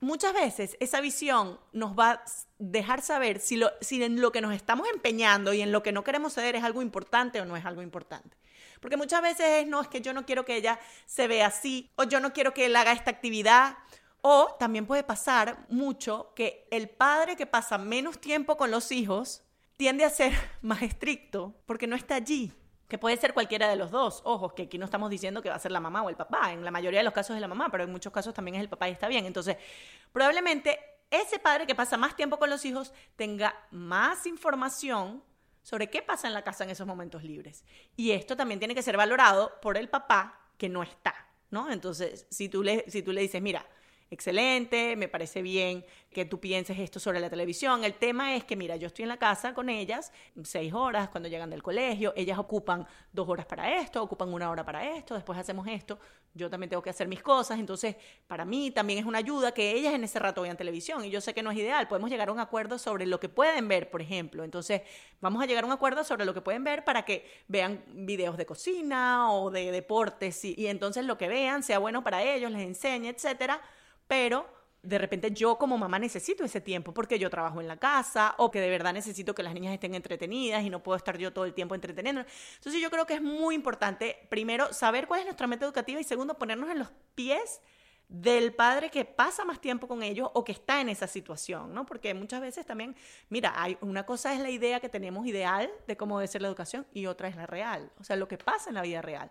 Muchas 0.00 0.34
veces 0.34 0.76
esa 0.80 1.00
visión 1.00 1.58
nos 1.72 1.98
va 1.98 2.10
a 2.10 2.24
dejar 2.58 3.00
saber 3.00 3.40
si, 3.40 3.56
lo, 3.56 3.70
si 3.80 4.02
en 4.02 4.20
lo 4.20 4.32
que 4.32 4.42
nos 4.42 4.54
estamos 4.54 4.86
empeñando 4.92 5.54
y 5.54 5.62
en 5.62 5.72
lo 5.72 5.82
que 5.82 5.92
no 5.92 6.04
queremos 6.04 6.34
ceder 6.34 6.56
es 6.56 6.64
algo 6.64 6.82
importante 6.82 7.40
o 7.40 7.46
no 7.46 7.56
es 7.56 7.64
algo 7.64 7.80
importante. 7.80 8.36
Porque 8.80 8.98
muchas 8.98 9.22
veces 9.22 9.66
no, 9.66 9.80
es 9.80 9.88
que 9.88 10.02
yo 10.02 10.12
no 10.12 10.26
quiero 10.26 10.44
que 10.44 10.56
ella 10.56 10.78
se 11.06 11.26
vea 11.26 11.46
así, 11.46 11.90
o 11.96 12.04
yo 12.04 12.20
no 12.20 12.34
quiero 12.34 12.52
que 12.52 12.66
él 12.66 12.76
haga 12.76 12.92
esta 12.92 13.10
actividad, 13.10 13.78
o 14.20 14.54
también 14.58 14.84
puede 14.84 15.04
pasar 15.04 15.64
mucho 15.70 16.32
que 16.34 16.66
el 16.70 16.90
padre 16.90 17.36
que 17.36 17.46
pasa 17.46 17.78
menos 17.78 18.20
tiempo 18.20 18.58
con 18.58 18.70
los 18.70 18.92
hijos 18.92 19.42
tiende 19.76 20.04
a 20.04 20.10
ser 20.10 20.32
más 20.62 20.82
estricto 20.82 21.54
porque 21.64 21.86
no 21.86 21.96
está 21.96 22.16
allí 22.16 22.52
que 22.94 22.98
puede 22.98 23.16
ser 23.16 23.34
cualquiera 23.34 23.68
de 23.68 23.74
los 23.74 23.90
dos. 23.90 24.22
Ojo, 24.22 24.54
que 24.54 24.62
aquí 24.62 24.78
no 24.78 24.84
estamos 24.84 25.10
diciendo 25.10 25.42
que 25.42 25.48
va 25.48 25.56
a 25.56 25.58
ser 25.58 25.72
la 25.72 25.80
mamá 25.80 26.04
o 26.04 26.10
el 26.10 26.14
papá. 26.14 26.52
En 26.52 26.64
la 26.64 26.70
mayoría 26.70 27.00
de 27.00 27.04
los 27.04 27.12
casos 27.12 27.34
es 27.34 27.40
la 27.40 27.48
mamá, 27.48 27.68
pero 27.68 27.82
en 27.82 27.90
muchos 27.90 28.12
casos 28.12 28.32
también 28.32 28.54
es 28.54 28.60
el 28.60 28.68
papá 28.68 28.88
y 28.88 28.92
está 28.92 29.08
bien. 29.08 29.26
Entonces, 29.26 29.56
probablemente 30.12 30.78
ese 31.10 31.40
padre 31.40 31.66
que 31.66 31.74
pasa 31.74 31.96
más 31.96 32.14
tiempo 32.14 32.38
con 32.38 32.48
los 32.48 32.64
hijos 32.64 32.92
tenga 33.16 33.52
más 33.72 34.26
información 34.26 35.24
sobre 35.64 35.90
qué 35.90 36.02
pasa 36.02 36.28
en 36.28 36.34
la 36.34 36.42
casa 36.42 36.62
en 36.62 36.70
esos 36.70 36.86
momentos 36.86 37.24
libres. 37.24 37.64
Y 37.96 38.12
esto 38.12 38.36
también 38.36 38.60
tiene 38.60 38.76
que 38.76 38.82
ser 38.82 38.96
valorado 38.96 39.60
por 39.60 39.76
el 39.76 39.88
papá 39.88 40.38
que 40.56 40.68
no 40.68 40.84
está, 40.84 41.16
¿no? 41.50 41.72
Entonces, 41.72 42.28
si 42.30 42.48
tú 42.48 42.62
le, 42.62 42.88
si 42.88 43.02
tú 43.02 43.10
le 43.10 43.22
dices, 43.22 43.42
mira, 43.42 43.66
excelente, 44.10 44.96
me 44.96 45.08
parece 45.08 45.42
bien 45.42 45.84
que 46.14 46.24
tú 46.24 46.40
pienses 46.40 46.78
esto 46.78 47.00
sobre 47.00 47.20
la 47.20 47.28
televisión. 47.28 47.84
El 47.84 47.94
tema 47.94 48.36
es 48.36 48.44
que, 48.44 48.56
mira, 48.56 48.76
yo 48.76 48.86
estoy 48.86 49.02
en 49.02 49.08
la 49.08 49.18
casa 49.18 49.52
con 49.52 49.68
ellas 49.68 50.12
seis 50.44 50.72
horas 50.72 51.08
cuando 51.08 51.28
llegan 51.28 51.50
del 51.50 51.62
colegio, 51.62 52.12
ellas 52.16 52.38
ocupan 52.38 52.86
dos 53.12 53.28
horas 53.28 53.44
para 53.46 53.80
esto, 53.80 54.02
ocupan 54.02 54.32
una 54.32 54.50
hora 54.50 54.64
para 54.64 54.96
esto, 54.96 55.14
después 55.14 55.38
hacemos 55.38 55.66
esto, 55.66 55.98
yo 56.32 56.48
también 56.48 56.70
tengo 56.70 56.82
que 56.82 56.90
hacer 56.90 57.08
mis 57.08 57.22
cosas, 57.22 57.58
entonces 57.58 57.96
para 58.26 58.44
mí 58.44 58.70
también 58.70 59.00
es 59.00 59.04
una 59.04 59.18
ayuda 59.18 59.52
que 59.52 59.72
ellas 59.72 59.92
en 59.94 60.04
ese 60.04 60.18
rato 60.18 60.42
vean 60.42 60.56
televisión 60.56 61.04
y 61.04 61.10
yo 61.10 61.20
sé 61.20 61.34
que 61.34 61.42
no 61.42 61.50
es 61.50 61.58
ideal, 61.58 61.88
podemos 61.88 62.10
llegar 62.10 62.28
a 62.28 62.32
un 62.32 62.40
acuerdo 62.40 62.78
sobre 62.78 63.06
lo 63.06 63.18
que 63.18 63.28
pueden 63.28 63.66
ver, 63.68 63.90
por 63.90 64.00
ejemplo, 64.00 64.44
entonces 64.44 64.82
vamos 65.20 65.42
a 65.42 65.46
llegar 65.46 65.64
a 65.64 65.66
un 65.66 65.72
acuerdo 65.72 66.04
sobre 66.04 66.24
lo 66.24 66.32
que 66.32 66.40
pueden 66.40 66.62
ver 66.62 66.84
para 66.84 67.04
que 67.04 67.28
vean 67.48 67.82
videos 67.92 68.36
de 68.36 68.46
cocina 68.46 69.32
o 69.32 69.50
de 69.50 69.72
deportes 69.72 70.44
y, 70.44 70.54
y 70.56 70.68
entonces 70.68 71.04
lo 71.04 71.18
que 71.18 71.28
vean 71.28 71.62
sea 71.62 71.78
bueno 71.78 72.04
para 72.04 72.22
ellos, 72.22 72.52
les 72.52 72.62
enseñe, 72.62 73.08
etcétera 73.08 73.60
pero 74.06 74.46
de 74.84 74.98
repente 74.98 75.32
yo 75.32 75.56
como 75.56 75.78
mamá 75.78 75.98
necesito 75.98 76.44
ese 76.44 76.60
tiempo 76.60 76.92
porque 76.92 77.18
yo 77.18 77.30
trabajo 77.30 77.60
en 77.60 77.68
la 77.68 77.78
casa 77.78 78.34
o 78.38 78.50
que 78.50 78.60
de 78.60 78.68
verdad 78.68 78.92
necesito 78.92 79.34
que 79.34 79.42
las 79.42 79.54
niñas 79.54 79.72
estén 79.72 79.94
entretenidas 79.94 80.62
y 80.62 80.70
no 80.70 80.82
puedo 80.82 80.96
estar 80.96 81.16
yo 81.16 81.32
todo 81.32 81.46
el 81.46 81.54
tiempo 81.54 81.74
entreteniendo. 81.74 82.24
Entonces 82.56 82.80
yo 82.80 82.90
creo 82.90 83.06
que 83.06 83.14
es 83.14 83.22
muy 83.22 83.54
importante, 83.54 84.26
primero, 84.28 84.72
saber 84.72 85.06
cuál 85.06 85.20
es 85.20 85.26
nuestra 85.26 85.46
meta 85.46 85.64
educativa 85.64 86.00
y 86.00 86.04
segundo, 86.04 86.34
ponernos 86.38 86.70
en 86.70 86.78
los 86.78 86.92
pies 87.14 87.60
del 88.08 88.54
padre 88.54 88.90
que 88.90 89.04
pasa 89.06 89.44
más 89.44 89.60
tiempo 89.60 89.88
con 89.88 90.02
ellos 90.02 90.28
o 90.34 90.44
que 90.44 90.52
está 90.52 90.80
en 90.80 90.90
esa 90.90 91.06
situación, 91.06 91.72
¿no? 91.72 91.86
Porque 91.86 92.12
muchas 92.12 92.40
veces 92.40 92.66
también, 92.66 92.94
mira, 93.30 93.54
hay 93.56 93.78
una 93.80 94.04
cosa 94.04 94.34
es 94.34 94.40
la 94.40 94.50
idea 94.50 94.78
que 94.80 94.90
tenemos 94.90 95.26
ideal 95.26 95.70
de 95.86 95.96
cómo 95.96 96.18
debe 96.18 96.28
ser 96.28 96.42
la 96.42 96.48
educación 96.48 96.86
y 96.92 97.06
otra 97.06 97.28
es 97.28 97.36
la 97.36 97.46
real, 97.46 97.90
o 97.98 98.04
sea, 98.04 98.16
lo 98.16 98.28
que 98.28 98.36
pasa 98.36 98.68
en 98.68 98.74
la 98.74 98.82
vida 98.82 99.00
real. 99.00 99.30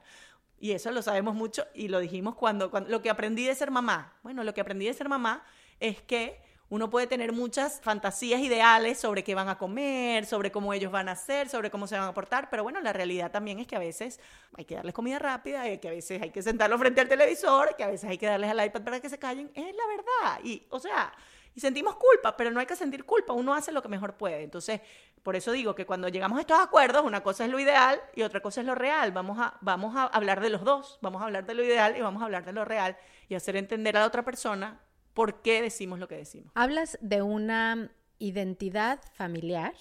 Y 0.64 0.72
eso 0.72 0.92
lo 0.92 1.02
sabemos 1.02 1.36
mucho 1.36 1.66
y 1.74 1.90
lo 1.90 2.00
dijimos 2.00 2.36
cuando, 2.36 2.72
cuando, 2.72 2.90
lo 2.90 3.02
que 3.02 3.10
aprendí 3.10 3.44
de 3.44 3.54
ser 3.54 3.70
mamá. 3.70 4.14
Bueno, 4.24 4.46
lo 4.46 4.54
que 4.54 4.62
aprendí 4.62 4.86
de 4.86 4.94
ser 4.94 5.10
mamá 5.10 5.44
es 5.78 6.02
que 6.02 6.40
uno 6.70 6.90
puede 6.90 7.06
tener 7.06 7.34
muchas 7.34 7.82
fantasías 7.82 8.40
ideales 8.40 8.98
sobre 8.98 9.26
qué 9.26 9.36
van 9.36 9.50
a 9.50 9.58
comer, 9.58 10.26
sobre 10.26 10.54
cómo 10.54 10.74
ellos 10.74 10.90
van 10.90 11.10
a 11.10 11.12
hacer, 11.12 11.50
sobre 11.50 11.70
cómo 11.70 11.86
se 11.86 11.98
van 11.98 12.08
a 12.08 12.14
portar, 12.14 12.50
pero 12.50 12.64
bueno, 12.64 12.80
la 12.80 12.94
realidad 12.94 13.30
también 13.30 13.60
es 13.60 13.68
que 13.68 13.76
a 13.76 13.80
veces 13.80 14.22
hay 14.56 14.64
que 14.64 14.76
darles 14.76 14.94
comida 14.94 15.20
rápida, 15.20 15.64
que 15.82 15.88
a 15.90 15.92
veces 15.92 16.22
hay 16.22 16.30
que 16.30 16.42
sentarlos 16.42 16.80
frente 16.80 17.02
al 17.02 17.10
televisor, 17.10 17.76
que 17.76 17.84
a 17.84 17.88
veces 17.88 18.10
hay 18.10 18.18
que 18.18 18.28
darles 18.28 18.50
al 18.50 18.66
iPad 18.66 18.84
para 18.84 19.02
que 19.02 19.10
se 19.10 19.20
callen, 19.20 19.52
es 19.54 19.76
la 19.76 19.86
verdad. 19.86 20.40
Y, 20.46 20.64
o 20.70 20.80
sea, 20.80 21.12
y 21.56 21.60
sentimos 21.60 21.96
culpa, 21.96 22.36
pero 22.36 22.52
no 22.52 22.60
hay 22.60 22.66
que 22.66 22.76
sentir 22.76 23.06
culpa, 23.06 23.34
uno 23.34 23.54
hace 23.54 23.72
lo 23.72 23.82
que 23.82 23.90
mejor 23.90 24.16
puede. 24.16 24.44
Entonces, 24.44 24.82
por 25.22 25.36
eso 25.36 25.52
digo 25.52 25.76
que 25.76 25.86
cuando 25.86 26.10
llegamos 26.10 26.38
a 26.38 26.42
estos 26.42 26.60
acuerdos, 26.60 27.04
una 27.04 27.22
cosa 27.22 27.46
es 27.46 27.52
lo 27.52 27.60
ideal 27.60 28.00
y 28.16 28.24
otra 28.24 28.42
cosa 28.42 28.62
es 28.62 28.68
lo 28.68 28.76
real. 28.76 29.12
Vamos 29.12 29.38
a, 29.40 29.58
vamos 29.62 29.96
a 29.96 30.06
hablar 30.06 30.42
de 30.42 30.50
los 30.50 30.64
dos, 30.64 31.00
vamos 31.02 31.22
a 31.22 31.26
hablar 31.26 31.46
de 31.46 31.54
lo 31.54 31.64
ideal 31.64 31.96
y 31.98 32.02
vamos 32.02 32.22
a 32.22 32.26
hablar 32.26 32.46
de 32.46 32.54
lo 32.54 32.66
real 32.66 32.98
y 33.30 33.36
hacer 33.36 33.56
entender 33.56 33.96
a 33.98 34.02
la 34.02 34.08
otra 34.08 34.24
persona 34.24 34.82
por 35.14 35.42
qué 35.42 35.62
decimos 35.62 36.00
lo 36.00 36.08
que 36.08 36.18
decimos. 36.18 36.52
Hablas 36.56 36.98
de 37.02 37.22
una 37.22 37.92
identidad 38.20 39.00
familiar 39.14 39.74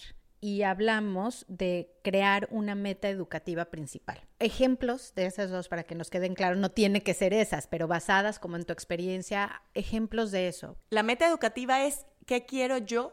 y 0.43 0.63
hablamos 0.63 1.47
de 1.47 1.95
crear 2.03 2.49
una 2.51 2.75
meta 2.75 3.09
educativa 3.09 3.67
principal. 3.67 4.21
Ejemplos 4.41 5.15
de 5.15 5.27
esas 5.27 5.51
dos, 5.51 5.69
para 5.69 5.85
que 5.85 5.95
nos 5.95 6.11
queden 6.11 6.35
claros, 6.35 6.59
no 6.59 6.73
tiene 6.73 7.05
que 7.05 7.15
ser 7.15 7.33
esas, 7.33 7.69
pero 7.69 7.87
basadas 7.87 8.41
como 8.41 8.57
en 8.57 8.65
tu 8.65 8.73
experiencia, 8.73 9.63
ejemplos 9.75 10.33
de 10.33 10.49
eso. 10.49 10.77
La 10.91 11.05
meta 11.05 11.29
educativa 11.29 11.85
es 11.87 12.07
qué 12.27 12.45
quiero 12.45 12.79
yo 12.79 13.13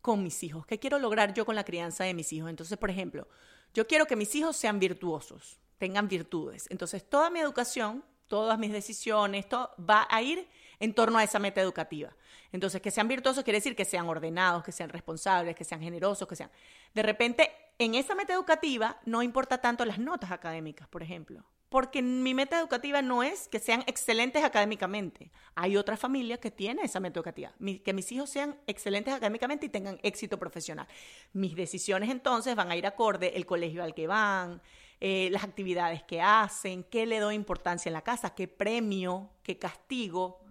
con 0.00 0.22
mis 0.22 0.42
hijos, 0.42 0.66
qué 0.66 0.78
quiero 0.78 0.98
lograr 0.98 1.34
yo 1.34 1.44
con 1.44 1.56
la 1.56 1.64
crianza 1.64 2.04
de 2.04 2.14
mis 2.14 2.32
hijos. 2.32 2.48
Entonces, 2.48 2.78
por 2.78 2.88
ejemplo, 2.88 3.28
yo 3.74 3.86
quiero 3.86 4.06
que 4.06 4.16
mis 4.16 4.34
hijos 4.34 4.56
sean 4.56 4.78
virtuosos, 4.78 5.60
tengan 5.76 6.08
virtudes. 6.08 6.68
Entonces, 6.70 7.06
toda 7.06 7.28
mi 7.28 7.38
educación, 7.40 8.02
todas 8.28 8.58
mis 8.58 8.72
decisiones, 8.72 9.46
todo 9.46 9.72
va 9.78 10.08
a 10.10 10.22
ir 10.22 10.48
en 10.80 10.94
torno 10.94 11.18
a 11.18 11.24
esa 11.24 11.38
meta 11.38 11.60
educativa. 11.60 12.14
Entonces, 12.52 12.80
que 12.80 12.90
sean 12.90 13.08
virtuosos 13.08 13.44
quiere 13.44 13.58
decir 13.58 13.76
que 13.76 13.84
sean 13.84 14.08
ordenados, 14.08 14.62
que 14.62 14.72
sean 14.72 14.88
responsables, 14.90 15.54
que 15.54 15.64
sean 15.64 15.80
generosos, 15.80 16.26
que 16.28 16.36
sean... 16.36 16.50
De 16.94 17.02
repente, 17.02 17.50
en 17.78 17.94
esa 17.94 18.14
meta 18.14 18.32
educativa 18.32 18.98
no 19.04 19.22
importa 19.22 19.58
tanto 19.58 19.84
las 19.84 19.98
notas 19.98 20.30
académicas, 20.30 20.88
por 20.88 21.02
ejemplo, 21.02 21.44
porque 21.68 22.00
mi 22.00 22.32
meta 22.32 22.58
educativa 22.58 23.02
no 23.02 23.22
es 23.22 23.48
que 23.48 23.58
sean 23.58 23.82
excelentes 23.86 24.44
académicamente. 24.44 25.30
Hay 25.54 25.76
otra 25.76 25.96
familia 25.96 26.38
que 26.38 26.50
tiene 26.50 26.82
esa 26.82 27.00
meta 27.00 27.18
educativa, 27.18 27.52
que 27.84 27.92
mis 27.92 28.10
hijos 28.12 28.30
sean 28.30 28.56
excelentes 28.66 29.12
académicamente 29.12 29.66
y 29.66 29.68
tengan 29.68 29.98
éxito 30.02 30.38
profesional. 30.38 30.86
Mis 31.32 31.56
decisiones 31.56 32.08
entonces 32.10 32.54
van 32.54 32.70
a 32.70 32.76
ir 32.76 32.86
acorde 32.86 33.36
el 33.36 33.46
colegio 33.46 33.82
al 33.82 33.94
que 33.94 34.06
van, 34.06 34.62
eh, 35.00 35.28
las 35.30 35.44
actividades 35.44 36.02
que 36.04 36.22
hacen, 36.22 36.84
qué 36.84 37.04
le 37.04 37.18
doy 37.18 37.34
importancia 37.34 37.90
en 37.90 37.94
la 37.94 38.02
casa, 38.02 38.34
qué 38.34 38.48
premio, 38.48 39.28
qué 39.42 39.58
castigo, 39.58 40.45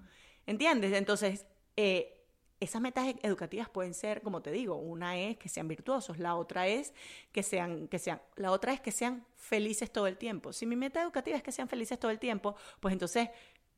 ¿entiendes? 0.46 0.94
Entonces, 0.94 1.46
eh, 1.76 2.16
esas 2.60 2.82
metas 2.82 3.08
e-, 3.08 3.16
educativas 3.24 3.70
pueden 3.70 3.94
ser, 3.94 4.22
como 4.22 4.42
te 4.42 4.52
digo, 4.52 4.76
una 4.76 5.18
es 5.18 5.38
que 5.38 5.50
sean 5.50 5.68
virtuosos, 5.68 6.20
la 6.20 6.36
otra 6.36 6.68
es 6.68 6.94
que 7.32 7.44
sean, 7.44 7.88
que 7.88 8.00
sean, 8.00 8.22
la 8.36 8.52
otra 8.52 8.74
es 8.74 8.82
que 8.82 8.92
sean 8.92 9.26
felices 9.36 9.92
todo 9.92 10.08
el 10.08 10.18
tiempo. 10.18 10.54
Si 10.54 10.66
mi 10.66 10.76
meta 10.76 11.02
educativa 11.02 11.38
es 11.38 11.44
que 11.44 11.52
sean 11.52 11.68
felices 11.68 12.00
todo 12.00 12.12
el 12.12 12.20
tiempo, 12.20 12.56
pues 12.80 12.94
entonces 12.94 13.30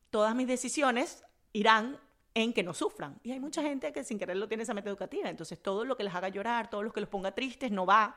todas 0.09 0.35
mis 0.35 0.47
decisiones 0.47 1.23
irán 1.53 1.99
en 2.33 2.53
que 2.53 2.61
no 2.61 2.73
sufran. 2.73 3.19
Y 3.23 3.31
hay 3.31 3.39
mucha 3.39 3.63
gente 3.63 3.91
que 3.91 4.03
sin 4.03 4.19
querer 4.19 4.37
lo 4.37 4.47
tiene 4.47 4.61
esa 4.61 4.75
meta 4.75 4.89
educativa. 4.89 5.27
Entonces 5.27 5.59
todo 5.59 5.83
lo 5.85 5.97
que 5.97 6.03
les 6.03 6.13
haga 6.13 6.29
llorar, 6.29 6.69
todo 6.69 6.83
lo 6.83 6.93
que 6.93 6.99
los 6.99 7.09
ponga 7.09 7.33
tristes, 7.33 7.71
no 7.71 7.85
va. 7.85 8.15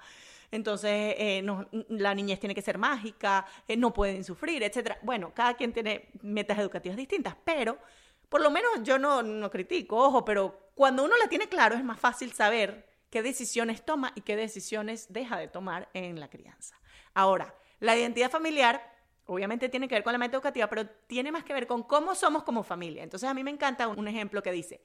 Entonces 0.51 1.15
eh, 1.17 1.43
la 1.89 2.15
niñez 2.15 2.39
tiene 2.39 2.55
que 2.55 2.61
ser 2.61 2.77
mágica, 2.77 3.47
eh, 3.67 3.79
no 3.79 3.95
pueden 3.95 4.23
sufrir, 4.23 4.63
etc. 4.63 4.99
Bueno, 5.03 5.33
cada 5.33 5.55
quien 5.55 5.73
tiene 5.73 6.11
metas 6.21 6.59
educativas 6.59 6.99
distintas, 6.99 7.35
pero 7.43 7.79
por 8.31 8.40
lo 8.40 8.51
menos 8.51 8.71
yo 8.83 8.99
no, 8.99 9.23
no 9.23 9.51
critico, 9.51 9.99
ojo, 9.99 10.25
pero 10.25 10.71
cuando 10.75 11.05
uno 11.05 11.16
la 11.19 11.29
tiene 11.29 11.49
claro 11.49 11.75
es 11.75 11.85
más 11.85 12.01
fácil 12.01 12.33
saber 12.33 12.88
qué 13.11 13.23
decisiones 13.23 13.85
toma 13.85 14.12
y 14.14 14.23
qué 14.23 14.37
decisiones 14.37 15.12
deja 15.12 15.37
de 15.37 15.49
tomar 15.49 15.90
en 15.93 16.19
la 16.19 16.31
crianza. 16.31 16.81
Ahora, 17.12 17.55
la 17.81 17.97
identidad 17.97 18.31
familiar 18.31 18.81
obviamente 19.27 19.69
tiene 19.69 19.88
que 19.88 19.97
ver 19.97 20.05
con 20.05 20.12
la 20.12 20.19
meta 20.19 20.37
educativa, 20.37 20.69
pero 20.69 20.88
tiene 21.07 21.31
más 21.31 21.45
que 21.45 21.53
ver 21.53 21.66
con 21.66 21.83
cómo 21.83 22.14
somos 22.14 22.45
como 22.45 22.62
familia. 22.62 23.03
Entonces 23.03 23.29
a 23.29 23.35
mí 23.35 23.45
me 23.45 23.51
encanta 23.51 23.88
un 23.88 24.09
ejemplo 24.09 24.43
que 24.43 24.53
dice, 24.53 24.81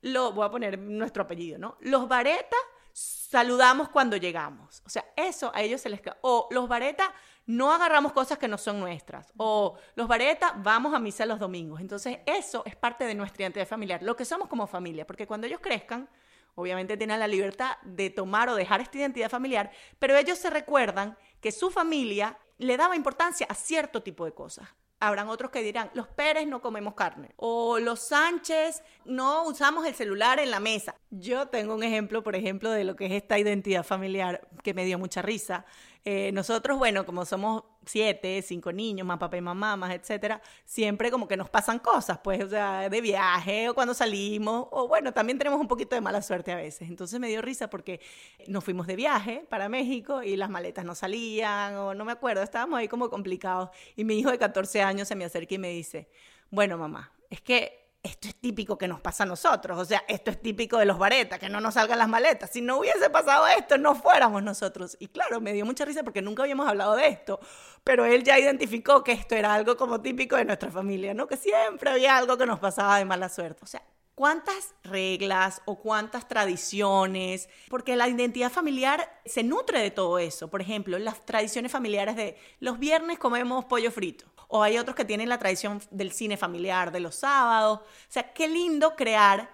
lo 0.00 0.32
voy 0.32 0.46
a 0.46 0.50
poner 0.50 0.78
nuestro 0.78 1.22
apellido, 1.22 1.58
¿no? 1.58 1.76
Los 1.80 2.08
Vareta 2.08 2.56
saludamos 2.92 3.88
cuando 3.90 4.16
llegamos. 4.16 4.82
O 4.84 4.88
sea, 4.88 5.04
eso 5.16 5.52
a 5.54 5.62
ellos 5.62 5.80
se 5.80 5.90
les... 5.90 6.00
O 6.22 6.48
los 6.50 6.68
Vareta 6.68 7.12
no 7.50 7.72
agarramos 7.72 8.12
cosas 8.12 8.38
que 8.38 8.46
no 8.46 8.56
son 8.56 8.78
nuestras. 8.78 9.32
O 9.36 9.76
los 9.96 10.06
Vareta, 10.06 10.54
vamos 10.58 10.94
a 10.94 11.00
misa 11.00 11.26
los 11.26 11.40
domingos. 11.40 11.80
Entonces, 11.80 12.18
eso 12.24 12.62
es 12.64 12.76
parte 12.76 13.04
de 13.04 13.14
nuestra 13.14 13.42
identidad 13.42 13.66
familiar, 13.66 14.02
lo 14.02 14.16
que 14.16 14.24
somos 14.24 14.48
como 14.48 14.66
familia, 14.66 15.06
porque 15.06 15.26
cuando 15.26 15.46
ellos 15.46 15.60
crezcan, 15.60 16.08
obviamente 16.54 16.96
tienen 16.96 17.18
la 17.18 17.26
libertad 17.26 17.76
de 17.82 18.10
tomar 18.10 18.48
o 18.48 18.54
dejar 18.54 18.80
esta 18.80 18.98
identidad 18.98 19.28
familiar, 19.28 19.70
pero 19.98 20.16
ellos 20.16 20.38
se 20.38 20.50
recuerdan 20.50 21.16
que 21.40 21.50
su 21.50 21.70
familia 21.70 22.38
le 22.58 22.76
daba 22.76 22.94
importancia 22.94 23.46
a 23.48 23.54
cierto 23.54 24.02
tipo 24.02 24.24
de 24.24 24.32
cosas. 24.32 24.68
Habrán 25.02 25.28
otros 25.28 25.50
que 25.50 25.62
dirán, 25.62 25.90
los 25.94 26.08
Pérez 26.08 26.46
no 26.46 26.60
comemos 26.60 26.92
carne. 26.92 27.30
O 27.36 27.78
los 27.78 28.00
Sánchez 28.00 28.82
no 29.06 29.44
usamos 29.44 29.86
el 29.86 29.94
celular 29.94 30.38
en 30.38 30.50
la 30.50 30.60
mesa. 30.60 30.94
Yo 31.08 31.48
tengo 31.48 31.74
un 31.74 31.82
ejemplo, 31.82 32.22
por 32.22 32.36
ejemplo, 32.36 32.70
de 32.70 32.84
lo 32.84 32.96
que 32.96 33.06
es 33.06 33.12
esta 33.12 33.38
identidad 33.38 33.82
familiar 33.82 34.46
que 34.62 34.74
me 34.74 34.84
dio 34.84 34.98
mucha 34.98 35.22
risa. 35.22 35.64
Eh, 36.04 36.32
nosotros, 36.32 36.78
bueno, 36.78 37.04
como 37.04 37.26
somos 37.26 37.62
siete, 37.84 38.40
cinco 38.42 38.72
niños, 38.72 39.06
más 39.06 39.18
papá 39.18 39.36
y 39.36 39.40
mamá, 39.42 39.76
más 39.76 39.92
etcétera, 39.94 40.40
siempre 40.64 41.10
como 41.10 41.28
que 41.28 41.36
nos 41.36 41.50
pasan 41.50 41.78
cosas, 41.78 42.18
pues, 42.22 42.42
o 42.42 42.48
sea, 42.48 42.88
de 42.88 43.00
viaje 43.00 43.68
o 43.68 43.74
cuando 43.74 43.92
salimos, 43.92 44.66
o 44.70 44.88
bueno, 44.88 45.12
también 45.12 45.38
tenemos 45.38 45.60
un 45.60 45.68
poquito 45.68 45.94
de 45.94 46.00
mala 46.00 46.22
suerte 46.22 46.52
a 46.52 46.56
veces. 46.56 46.88
Entonces 46.88 47.20
me 47.20 47.28
dio 47.28 47.42
risa 47.42 47.68
porque 47.68 48.00
nos 48.48 48.64
fuimos 48.64 48.86
de 48.86 48.96
viaje 48.96 49.46
para 49.48 49.68
México 49.68 50.22
y 50.22 50.36
las 50.36 50.48
maletas 50.50 50.84
no 50.84 50.94
salían, 50.94 51.76
o 51.76 51.94
no 51.94 52.04
me 52.04 52.12
acuerdo, 52.12 52.42
estábamos 52.42 52.78
ahí 52.78 52.88
como 52.88 53.10
complicados. 53.10 53.70
Y 53.96 54.04
mi 54.04 54.18
hijo 54.18 54.30
de 54.30 54.38
14 54.38 54.82
años 54.82 55.08
se 55.08 55.16
me 55.16 55.24
acerca 55.24 55.54
y 55.54 55.58
me 55.58 55.68
dice, 55.70 56.08
bueno, 56.50 56.78
mamá, 56.78 57.12
es 57.28 57.40
que 57.40 57.79
esto 58.02 58.28
es 58.28 58.36
típico 58.36 58.78
que 58.78 58.88
nos 58.88 59.00
pasa 59.00 59.24
a 59.24 59.26
nosotros, 59.26 59.78
o 59.78 59.84
sea, 59.84 60.02
esto 60.08 60.30
es 60.30 60.40
típico 60.40 60.78
de 60.78 60.86
los 60.86 60.98
baretas, 60.98 61.38
que 61.38 61.50
no 61.50 61.60
nos 61.60 61.74
salgan 61.74 61.98
las 61.98 62.08
maletas. 62.08 62.50
Si 62.50 62.62
no 62.62 62.78
hubiese 62.78 63.10
pasado 63.10 63.46
esto, 63.46 63.76
no 63.76 63.94
fuéramos 63.94 64.42
nosotros. 64.42 64.96
Y 65.00 65.08
claro, 65.08 65.40
me 65.40 65.52
dio 65.52 65.66
mucha 65.66 65.84
risa 65.84 66.02
porque 66.02 66.22
nunca 66.22 66.42
habíamos 66.42 66.66
hablado 66.66 66.96
de 66.96 67.08
esto, 67.08 67.40
pero 67.84 68.06
él 68.06 68.24
ya 68.24 68.38
identificó 68.38 69.04
que 69.04 69.12
esto 69.12 69.34
era 69.34 69.52
algo 69.52 69.76
como 69.76 70.00
típico 70.00 70.36
de 70.36 70.46
nuestra 70.46 70.70
familia, 70.70 71.12
¿no? 71.12 71.26
Que 71.26 71.36
siempre 71.36 71.90
había 71.90 72.16
algo 72.16 72.38
que 72.38 72.46
nos 72.46 72.58
pasaba 72.58 72.96
de 72.98 73.04
mala 73.04 73.28
suerte. 73.28 73.60
O 73.64 73.66
sea, 73.66 73.82
¿cuántas 74.14 74.74
reglas 74.82 75.60
o 75.66 75.78
cuántas 75.78 76.26
tradiciones? 76.26 77.50
Porque 77.68 77.96
la 77.96 78.08
identidad 78.08 78.50
familiar 78.50 79.20
se 79.26 79.42
nutre 79.42 79.80
de 79.80 79.90
todo 79.90 80.18
eso. 80.18 80.48
Por 80.48 80.62
ejemplo, 80.62 80.98
las 80.98 81.26
tradiciones 81.26 81.70
familiares 81.70 82.16
de 82.16 82.38
los 82.60 82.78
viernes 82.78 83.18
comemos 83.18 83.66
pollo 83.66 83.90
frito 83.90 84.26
o 84.50 84.62
hay 84.62 84.78
otros 84.78 84.96
que 84.96 85.04
tienen 85.04 85.28
la 85.28 85.38
tradición 85.38 85.80
del 85.90 86.12
cine 86.12 86.36
familiar 86.36 86.92
de 86.92 87.00
los 87.00 87.14
sábados. 87.14 87.78
O 87.80 88.12
sea, 88.12 88.32
qué 88.32 88.48
lindo 88.48 88.96
crear 88.96 89.48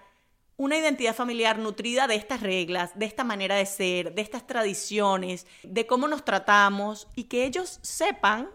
una 0.57 0.75
identidad 0.75 1.15
familiar 1.15 1.59
nutrida 1.59 2.07
de 2.07 2.15
estas 2.15 2.41
reglas, 2.41 2.97
de 2.97 3.05
esta 3.05 3.23
manera 3.23 3.55
de 3.55 3.65
ser, 3.67 4.15
de 4.15 4.23
estas 4.23 4.47
tradiciones, 4.47 5.45
de 5.61 5.85
cómo 5.85 6.07
nos 6.07 6.25
tratamos 6.25 7.07
y 7.15 7.25
que 7.25 7.45
ellos 7.45 7.79
sepan 7.83 8.49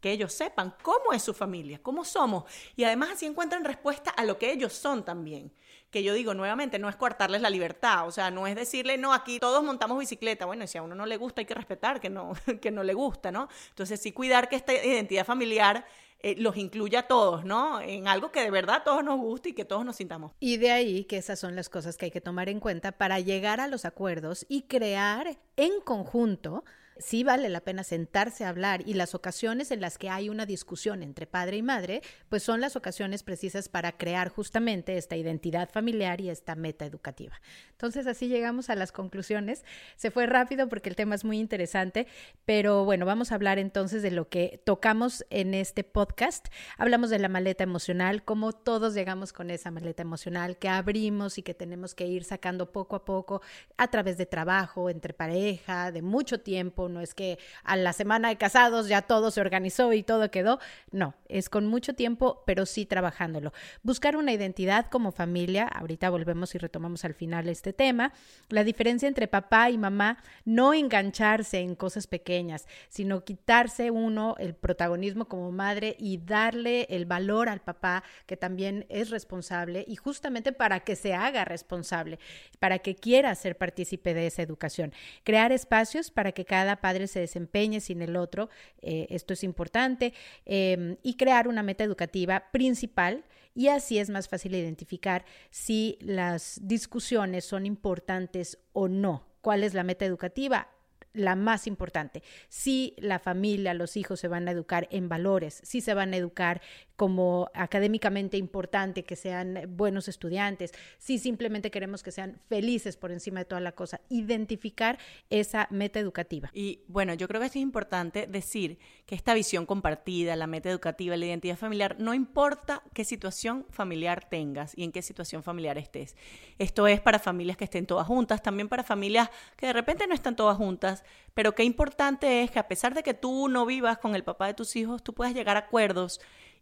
que 0.00 0.12
ellos 0.12 0.32
sepan 0.32 0.74
cómo 0.82 1.12
es 1.12 1.22
su 1.22 1.34
familia, 1.34 1.80
cómo 1.82 2.04
somos. 2.04 2.44
Y 2.76 2.84
además 2.84 3.10
así 3.14 3.26
encuentran 3.26 3.64
respuesta 3.64 4.10
a 4.10 4.24
lo 4.24 4.38
que 4.38 4.52
ellos 4.52 4.72
son 4.72 5.04
también. 5.04 5.52
Que 5.90 6.02
yo 6.02 6.12
digo 6.12 6.34
nuevamente, 6.34 6.78
no 6.78 6.88
es 6.88 6.96
cortarles 6.96 7.40
la 7.40 7.48
libertad, 7.48 8.06
o 8.06 8.10
sea, 8.10 8.30
no 8.30 8.46
es 8.46 8.54
decirle, 8.54 8.98
no, 8.98 9.14
aquí 9.14 9.38
todos 9.38 9.62
montamos 9.64 9.98
bicicleta. 9.98 10.44
Bueno, 10.44 10.64
y 10.64 10.66
si 10.66 10.76
a 10.76 10.82
uno 10.82 10.94
no 10.94 11.06
le 11.06 11.16
gusta, 11.16 11.40
hay 11.40 11.46
que 11.46 11.54
respetar 11.54 11.98
que 11.98 12.10
no, 12.10 12.32
que 12.60 12.70
no 12.70 12.82
le 12.82 12.94
gusta, 12.94 13.32
¿no? 13.32 13.48
Entonces 13.70 14.00
sí 14.00 14.12
cuidar 14.12 14.48
que 14.48 14.56
esta 14.56 14.72
identidad 14.72 15.24
familiar 15.24 15.86
eh, 16.20 16.34
los 16.36 16.56
incluya 16.56 17.00
a 17.00 17.02
todos, 17.04 17.44
¿no? 17.44 17.80
En 17.80 18.08
algo 18.08 18.32
que 18.32 18.40
de 18.40 18.50
verdad 18.50 18.76
a 18.76 18.84
todos 18.84 19.04
nos 19.04 19.18
guste 19.18 19.50
y 19.50 19.52
que 19.52 19.64
todos 19.64 19.84
nos 19.84 19.96
sintamos. 19.96 20.32
Y 20.40 20.56
de 20.56 20.72
ahí 20.72 21.04
que 21.04 21.16
esas 21.16 21.38
son 21.38 21.54
las 21.54 21.68
cosas 21.68 21.96
que 21.96 22.06
hay 22.06 22.10
que 22.10 22.20
tomar 22.20 22.48
en 22.48 22.58
cuenta 22.58 22.90
para 22.90 23.20
llegar 23.20 23.60
a 23.60 23.68
los 23.68 23.84
acuerdos 23.84 24.44
y 24.48 24.62
crear 24.62 25.38
en 25.56 25.80
conjunto 25.80 26.64
sí 26.98 27.24
vale 27.24 27.48
la 27.48 27.60
pena 27.60 27.84
sentarse 27.84 28.44
a 28.44 28.48
hablar 28.48 28.82
y 28.86 28.94
las 28.94 29.14
ocasiones 29.14 29.70
en 29.70 29.80
las 29.80 29.98
que 29.98 30.10
hay 30.10 30.28
una 30.28 30.46
discusión 30.46 31.02
entre 31.02 31.26
padre 31.26 31.58
y 31.58 31.62
madre, 31.62 32.02
pues 32.28 32.42
son 32.42 32.60
las 32.60 32.76
ocasiones 32.76 33.22
precisas 33.22 33.68
para 33.68 33.92
crear 33.92 34.28
justamente 34.28 34.96
esta 34.96 35.16
identidad 35.16 35.70
familiar 35.70 36.20
y 36.20 36.30
esta 36.30 36.54
meta 36.54 36.84
educativa. 36.84 37.40
Entonces 37.72 38.06
así 38.06 38.28
llegamos 38.28 38.70
a 38.70 38.74
las 38.74 38.92
conclusiones. 38.92 39.64
Se 39.96 40.10
fue 40.10 40.26
rápido 40.26 40.68
porque 40.68 40.88
el 40.88 40.96
tema 40.96 41.14
es 41.14 41.24
muy 41.24 41.38
interesante, 41.38 42.06
pero 42.44 42.84
bueno, 42.84 43.06
vamos 43.06 43.32
a 43.32 43.36
hablar 43.36 43.58
entonces 43.58 44.02
de 44.02 44.10
lo 44.10 44.28
que 44.28 44.60
tocamos 44.64 45.24
en 45.30 45.54
este 45.54 45.84
podcast. 45.84 46.48
Hablamos 46.76 47.10
de 47.10 47.18
la 47.18 47.28
maleta 47.28 47.64
emocional, 47.64 48.24
cómo 48.24 48.52
todos 48.52 48.94
llegamos 48.94 49.32
con 49.32 49.50
esa 49.50 49.70
maleta 49.70 50.02
emocional 50.02 50.58
que 50.58 50.68
abrimos 50.68 51.38
y 51.38 51.42
que 51.42 51.54
tenemos 51.54 51.94
que 51.94 52.06
ir 52.06 52.24
sacando 52.24 52.72
poco 52.72 52.96
a 52.96 53.04
poco 53.04 53.42
a 53.76 53.88
través 53.88 54.18
de 54.18 54.26
trabajo, 54.26 54.90
entre 54.90 55.14
pareja, 55.14 55.92
de 55.92 56.02
mucho 56.02 56.40
tiempo 56.40 56.87
no 56.88 57.00
es 57.00 57.14
que 57.14 57.38
a 57.64 57.76
la 57.76 57.92
semana 57.92 58.28
de 58.28 58.36
casados 58.36 58.88
ya 58.88 59.02
todo 59.02 59.30
se 59.30 59.40
organizó 59.40 59.92
y 59.92 60.02
todo 60.02 60.30
quedó, 60.30 60.58
no, 60.90 61.14
es 61.28 61.48
con 61.48 61.66
mucho 61.66 61.94
tiempo, 61.94 62.42
pero 62.46 62.66
sí 62.66 62.86
trabajándolo. 62.86 63.52
Buscar 63.82 64.16
una 64.16 64.32
identidad 64.32 64.86
como 64.86 65.12
familia, 65.12 65.66
ahorita 65.66 66.10
volvemos 66.10 66.54
y 66.54 66.58
retomamos 66.58 67.04
al 67.04 67.14
final 67.14 67.48
este 67.48 67.72
tema, 67.72 68.12
la 68.48 68.64
diferencia 68.64 69.08
entre 69.08 69.28
papá 69.28 69.70
y 69.70 69.78
mamá, 69.78 70.18
no 70.44 70.74
engancharse 70.74 71.60
en 71.60 71.74
cosas 71.74 72.06
pequeñas, 72.06 72.66
sino 72.88 73.24
quitarse 73.24 73.90
uno 73.90 74.34
el 74.38 74.54
protagonismo 74.54 75.26
como 75.26 75.52
madre 75.52 75.96
y 75.98 76.18
darle 76.18 76.86
el 76.90 77.06
valor 77.06 77.48
al 77.48 77.60
papá, 77.60 78.02
que 78.26 78.36
también 78.36 78.86
es 78.88 79.10
responsable, 79.10 79.84
y 79.86 79.96
justamente 79.96 80.52
para 80.52 80.80
que 80.80 80.96
se 80.96 81.14
haga 81.14 81.44
responsable, 81.44 82.18
para 82.58 82.78
que 82.78 82.94
quiera 82.94 83.34
ser 83.34 83.56
partícipe 83.56 84.14
de 84.14 84.26
esa 84.26 84.42
educación. 84.42 84.92
Crear 85.24 85.52
espacios 85.52 86.10
para 86.10 86.32
que 86.32 86.44
cada 86.44 86.77
padre 86.80 87.06
se 87.06 87.20
desempeñe 87.20 87.80
sin 87.80 88.02
el 88.02 88.16
otro, 88.16 88.48
eh, 88.82 89.06
esto 89.10 89.34
es 89.34 89.44
importante, 89.44 90.12
em, 90.44 90.96
y 91.02 91.14
crear 91.14 91.48
una 91.48 91.62
meta 91.62 91.84
educativa 91.84 92.44
principal 92.52 93.24
y 93.54 93.68
así 93.68 93.98
es 93.98 94.08
más 94.10 94.28
fácil 94.28 94.54
identificar 94.54 95.24
si 95.50 95.98
las 96.00 96.60
discusiones 96.62 97.44
son 97.44 97.66
importantes 97.66 98.58
o 98.72 98.88
no. 98.88 99.26
¿Cuál 99.40 99.64
es 99.64 99.74
la 99.74 99.82
meta 99.82 100.04
educativa? 100.04 100.68
La 101.18 101.36
más 101.36 101.66
importante. 101.66 102.22
Si 102.48 102.94
la 102.98 103.18
familia, 103.18 103.74
los 103.74 103.96
hijos 103.96 104.20
se 104.20 104.28
van 104.28 104.48
a 104.48 104.52
educar 104.52 104.88
en 104.90 105.08
valores, 105.08 105.60
si 105.64 105.80
se 105.80 105.94
van 105.94 106.14
a 106.14 106.16
educar 106.16 106.62
como 106.96 107.48
académicamente 107.54 108.36
importante, 108.36 109.04
que 109.04 109.14
sean 109.14 109.60
buenos 109.76 110.08
estudiantes, 110.08 110.72
si 110.98 111.18
simplemente 111.18 111.70
queremos 111.70 112.02
que 112.02 112.10
sean 112.10 112.40
felices 112.48 112.96
por 112.96 113.12
encima 113.12 113.38
de 113.38 113.44
toda 113.44 113.60
la 113.60 113.72
cosa, 113.72 114.00
identificar 114.08 114.98
esa 115.30 115.68
meta 115.70 116.00
educativa. 116.00 116.50
Y 116.52 116.80
bueno, 116.88 117.14
yo 117.14 117.28
creo 117.28 117.40
que 117.40 117.46
es 117.46 117.56
importante 117.56 118.26
decir 118.26 118.78
que 119.06 119.14
esta 119.14 119.34
visión 119.34 119.64
compartida, 119.64 120.34
la 120.34 120.48
meta 120.48 120.70
educativa, 120.70 121.16
la 121.16 121.26
identidad 121.26 121.56
familiar, 121.56 121.96
no 122.00 122.14
importa 122.14 122.82
qué 122.94 123.04
situación 123.04 123.64
familiar 123.70 124.28
tengas 124.28 124.76
y 124.76 124.82
en 124.82 124.90
qué 124.90 125.02
situación 125.02 125.44
familiar 125.44 125.78
estés. 125.78 126.16
Esto 126.58 126.88
es 126.88 127.00
para 127.00 127.20
familias 127.20 127.56
que 127.56 127.64
estén 127.64 127.86
todas 127.86 128.06
juntas, 128.08 128.42
también 128.42 128.68
para 128.68 128.82
familias 128.82 129.30
que 129.56 129.66
de 129.66 129.72
repente 129.72 130.06
no 130.06 130.14
están 130.14 130.34
todas 130.34 130.56
juntas, 130.56 131.04
pero 131.34 131.54
qué 131.54 131.64
importante 131.64 132.42
es 132.42 132.50
que 132.50 132.58
a 132.58 132.68
pesar 132.68 132.94
de 132.94 133.02
que 133.02 133.14
tú 133.14 133.48
no 133.48 133.64
vivas 133.64 133.98
con 133.98 134.14
el 134.14 134.24
papá 134.24 134.46
de 134.46 134.54
tus 134.54 134.74
hijos, 134.76 135.02
tú 135.02 135.14
puedas 135.14 135.34
llegar 135.34 135.56
a 135.56 135.60
acuerdos 135.60 136.20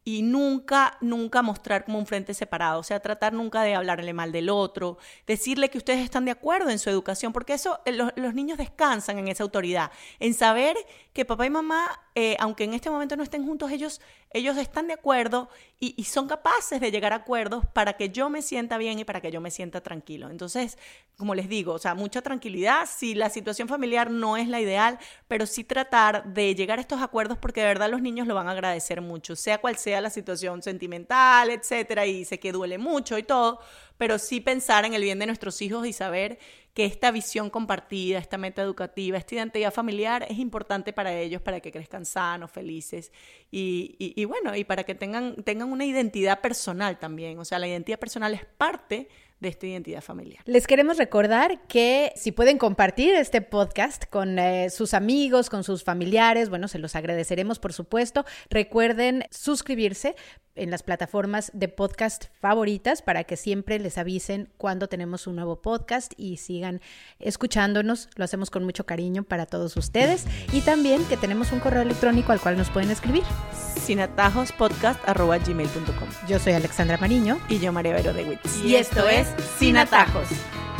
y 0.08 0.22
nunca, 0.22 0.96
nunca 1.00 1.42
mostrar 1.42 1.84
como 1.84 1.98
un 1.98 2.06
frente 2.06 2.32
separado, 2.32 2.78
o 2.78 2.84
sea, 2.84 3.00
tratar 3.00 3.32
nunca 3.32 3.62
de 3.62 3.74
hablarle 3.74 4.12
mal 4.12 4.30
del 4.30 4.50
otro, 4.50 4.98
decirle 5.26 5.68
que 5.68 5.78
ustedes 5.78 6.04
están 6.04 6.24
de 6.24 6.30
acuerdo 6.30 6.70
en 6.70 6.78
su 6.78 6.88
educación, 6.88 7.32
porque 7.32 7.54
eso, 7.54 7.80
eh, 7.84 7.92
los, 7.92 8.32
niños 8.32 8.56
descansan 8.56 9.18
en 9.18 9.26
esa 9.26 9.42
autoridad, 9.42 9.90
en 10.20 10.32
saber 10.32 10.76
que 11.12 11.24
papá 11.24 11.44
y 11.46 11.50
mamá, 11.50 12.04
eh, 12.14 12.36
aunque 12.38 12.62
en 12.62 12.74
este 12.74 12.88
momento 12.88 13.16
no 13.16 13.24
estén 13.24 13.44
juntos, 13.44 13.72
ellos, 13.72 14.00
ellos 14.30 14.56
están 14.56 14.86
de 14.86 14.94
acuerdo 14.94 15.48
y, 15.78 16.04
son 16.04 16.26
capaces 16.26 16.80
de 16.80 16.90
llegar 16.90 17.12
a 17.12 17.16
acuerdos 17.16 17.66
para 17.66 17.94
que 17.94 18.08
yo 18.08 18.30
me 18.30 18.40
sienta 18.42 18.78
bien 18.78 18.98
y 18.98 19.04
para 19.04 19.20
que 19.20 19.30
yo 19.30 19.40
me 19.40 19.50
sienta 19.50 19.82
tranquilo. 19.82 20.30
Entonces, 20.30 20.78
como 21.16 21.34
les 21.34 21.48
digo, 21.48 21.74
o 21.74 21.78
sea, 21.78 21.94
mucha 21.94 22.22
tranquilidad, 22.22 22.88
si 22.90 23.14
la 23.14 23.28
situación 23.28 23.68
familiar 23.68 24.10
no 24.10 24.36
es 24.36 24.48
la 24.48 24.60
ideal, 24.60 24.98
pero 25.28 25.46
sí 25.46 25.64
tratar 25.64 26.24
de 26.32 26.54
llegar 26.54 26.78
a 26.78 26.82
estos 26.82 27.02
acuerdos 27.02 27.38
porque 27.38 27.60
de 27.60 27.66
verdad 27.66 27.90
los 27.90 28.00
niños 28.00 28.26
lo 28.26 28.34
van 28.34 28.48
a 28.48 28.52
agradecer 28.52 29.00
mucho, 29.00 29.36
sea 29.36 29.58
cual 29.58 29.76
sea 29.76 30.00
la 30.00 30.10
situación 30.10 30.62
sentimental, 30.62 31.50
etcétera, 31.50 32.06
y 32.06 32.24
sé 32.24 32.38
que 32.38 32.52
duele 32.52 32.78
mucho 32.78 33.18
y 33.18 33.22
todo, 33.22 33.60
pero 33.98 34.18
sí 34.18 34.40
pensar 34.40 34.84
en 34.84 34.94
el 34.94 35.02
bien 35.02 35.18
de 35.18 35.26
nuestros 35.26 35.60
hijos 35.60 35.86
y 35.86 35.92
saber 35.92 36.38
que 36.76 36.84
esta 36.84 37.10
visión 37.10 37.48
compartida, 37.48 38.18
esta 38.18 38.36
meta 38.36 38.60
educativa, 38.60 39.16
esta 39.16 39.34
identidad 39.34 39.72
familiar 39.72 40.26
es 40.28 40.38
importante 40.38 40.92
para 40.92 41.18
ellos, 41.18 41.40
para 41.40 41.60
que 41.60 41.72
crezcan 41.72 42.04
sanos, 42.04 42.50
felices 42.50 43.12
y, 43.50 43.96
y, 43.98 44.24
bueno, 44.26 44.54
y 44.54 44.64
para 44.64 44.84
que 44.84 44.94
tengan, 44.94 45.36
tengan 45.42 45.72
una 45.72 45.86
identidad 45.86 46.42
personal 46.42 46.98
también. 46.98 47.38
O 47.38 47.46
sea, 47.46 47.58
la 47.58 47.66
identidad 47.66 47.98
personal 47.98 48.34
es 48.34 48.44
parte 48.44 49.08
de 49.40 49.48
esta 49.48 49.66
identidad 49.66 50.02
familiar. 50.02 50.42
Les 50.44 50.66
queremos 50.66 50.98
recordar 50.98 51.66
que 51.66 52.12
si 52.14 52.30
pueden 52.30 52.58
compartir 52.58 53.14
este 53.14 53.40
podcast 53.40 54.04
con 54.10 54.38
eh, 54.38 54.68
sus 54.68 54.92
amigos, 54.92 55.48
con 55.48 55.64
sus 55.64 55.82
familiares, 55.82 56.50
bueno, 56.50 56.68
se 56.68 56.78
los 56.78 56.94
agradeceremos 56.94 57.58
por 57.58 57.72
supuesto. 57.72 58.26
Recuerden 58.50 59.24
suscribirse 59.30 60.14
en 60.56 60.70
las 60.70 60.82
plataformas 60.82 61.50
de 61.54 61.68
podcast 61.68 62.24
favoritas 62.40 63.02
para 63.02 63.22
que 63.24 63.36
siempre 63.36 63.78
les 63.78 63.98
avisen 63.98 64.48
cuando 64.58 64.88
tenemos 64.88 65.26
un 65.26 65.36
nuevo 65.36 65.60
podcast 65.62 66.12
y 66.16 66.38
sigan 66.38 66.80
escuchándonos. 67.18 68.08
Lo 68.16 68.24
hacemos 68.24 68.50
con 68.50 68.64
mucho 68.64 68.86
cariño 68.86 69.22
para 69.22 69.44
todos 69.46 69.76
ustedes 69.76 70.24
y 70.52 70.62
también 70.62 71.04
que 71.04 71.16
tenemos 71.16 71.52
un 71.52 71.60
correo 71.60 71.82
electrónico 71.82 72.32
al 72.32 72.40
cual 72.40 72.56
nos 72.56 72.70
pueden 72.70 72.90
escribir. 72.90 73.22
sinatajospodcast.gmail.com 73.52 76.08
Yo 76.28 76.38
soy 76.38 76.54
Alexandra 76.54 76.96
Mariño 76.98 77.38
y 77.48 77.58
yo 77.58 77.72
María 77.72 77.94
Vero 77.94 78.12
de 78.12 78.24
Witz. 78.24 78.64
Y 78.64 78.76
esto 78.76 79.08
es 79.08 79.26
Sin 79.58 79.76
Atajos. 79.76 80.28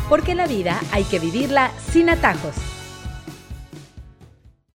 Porque 0.09 0.35
la 0.35 0.47
vida 0.47 0.81
hay 0.93 1.05
que 1.05 1.19
vivirla 1.19 1.73
sin 1.91 2.09
atajos. 2.09 2.55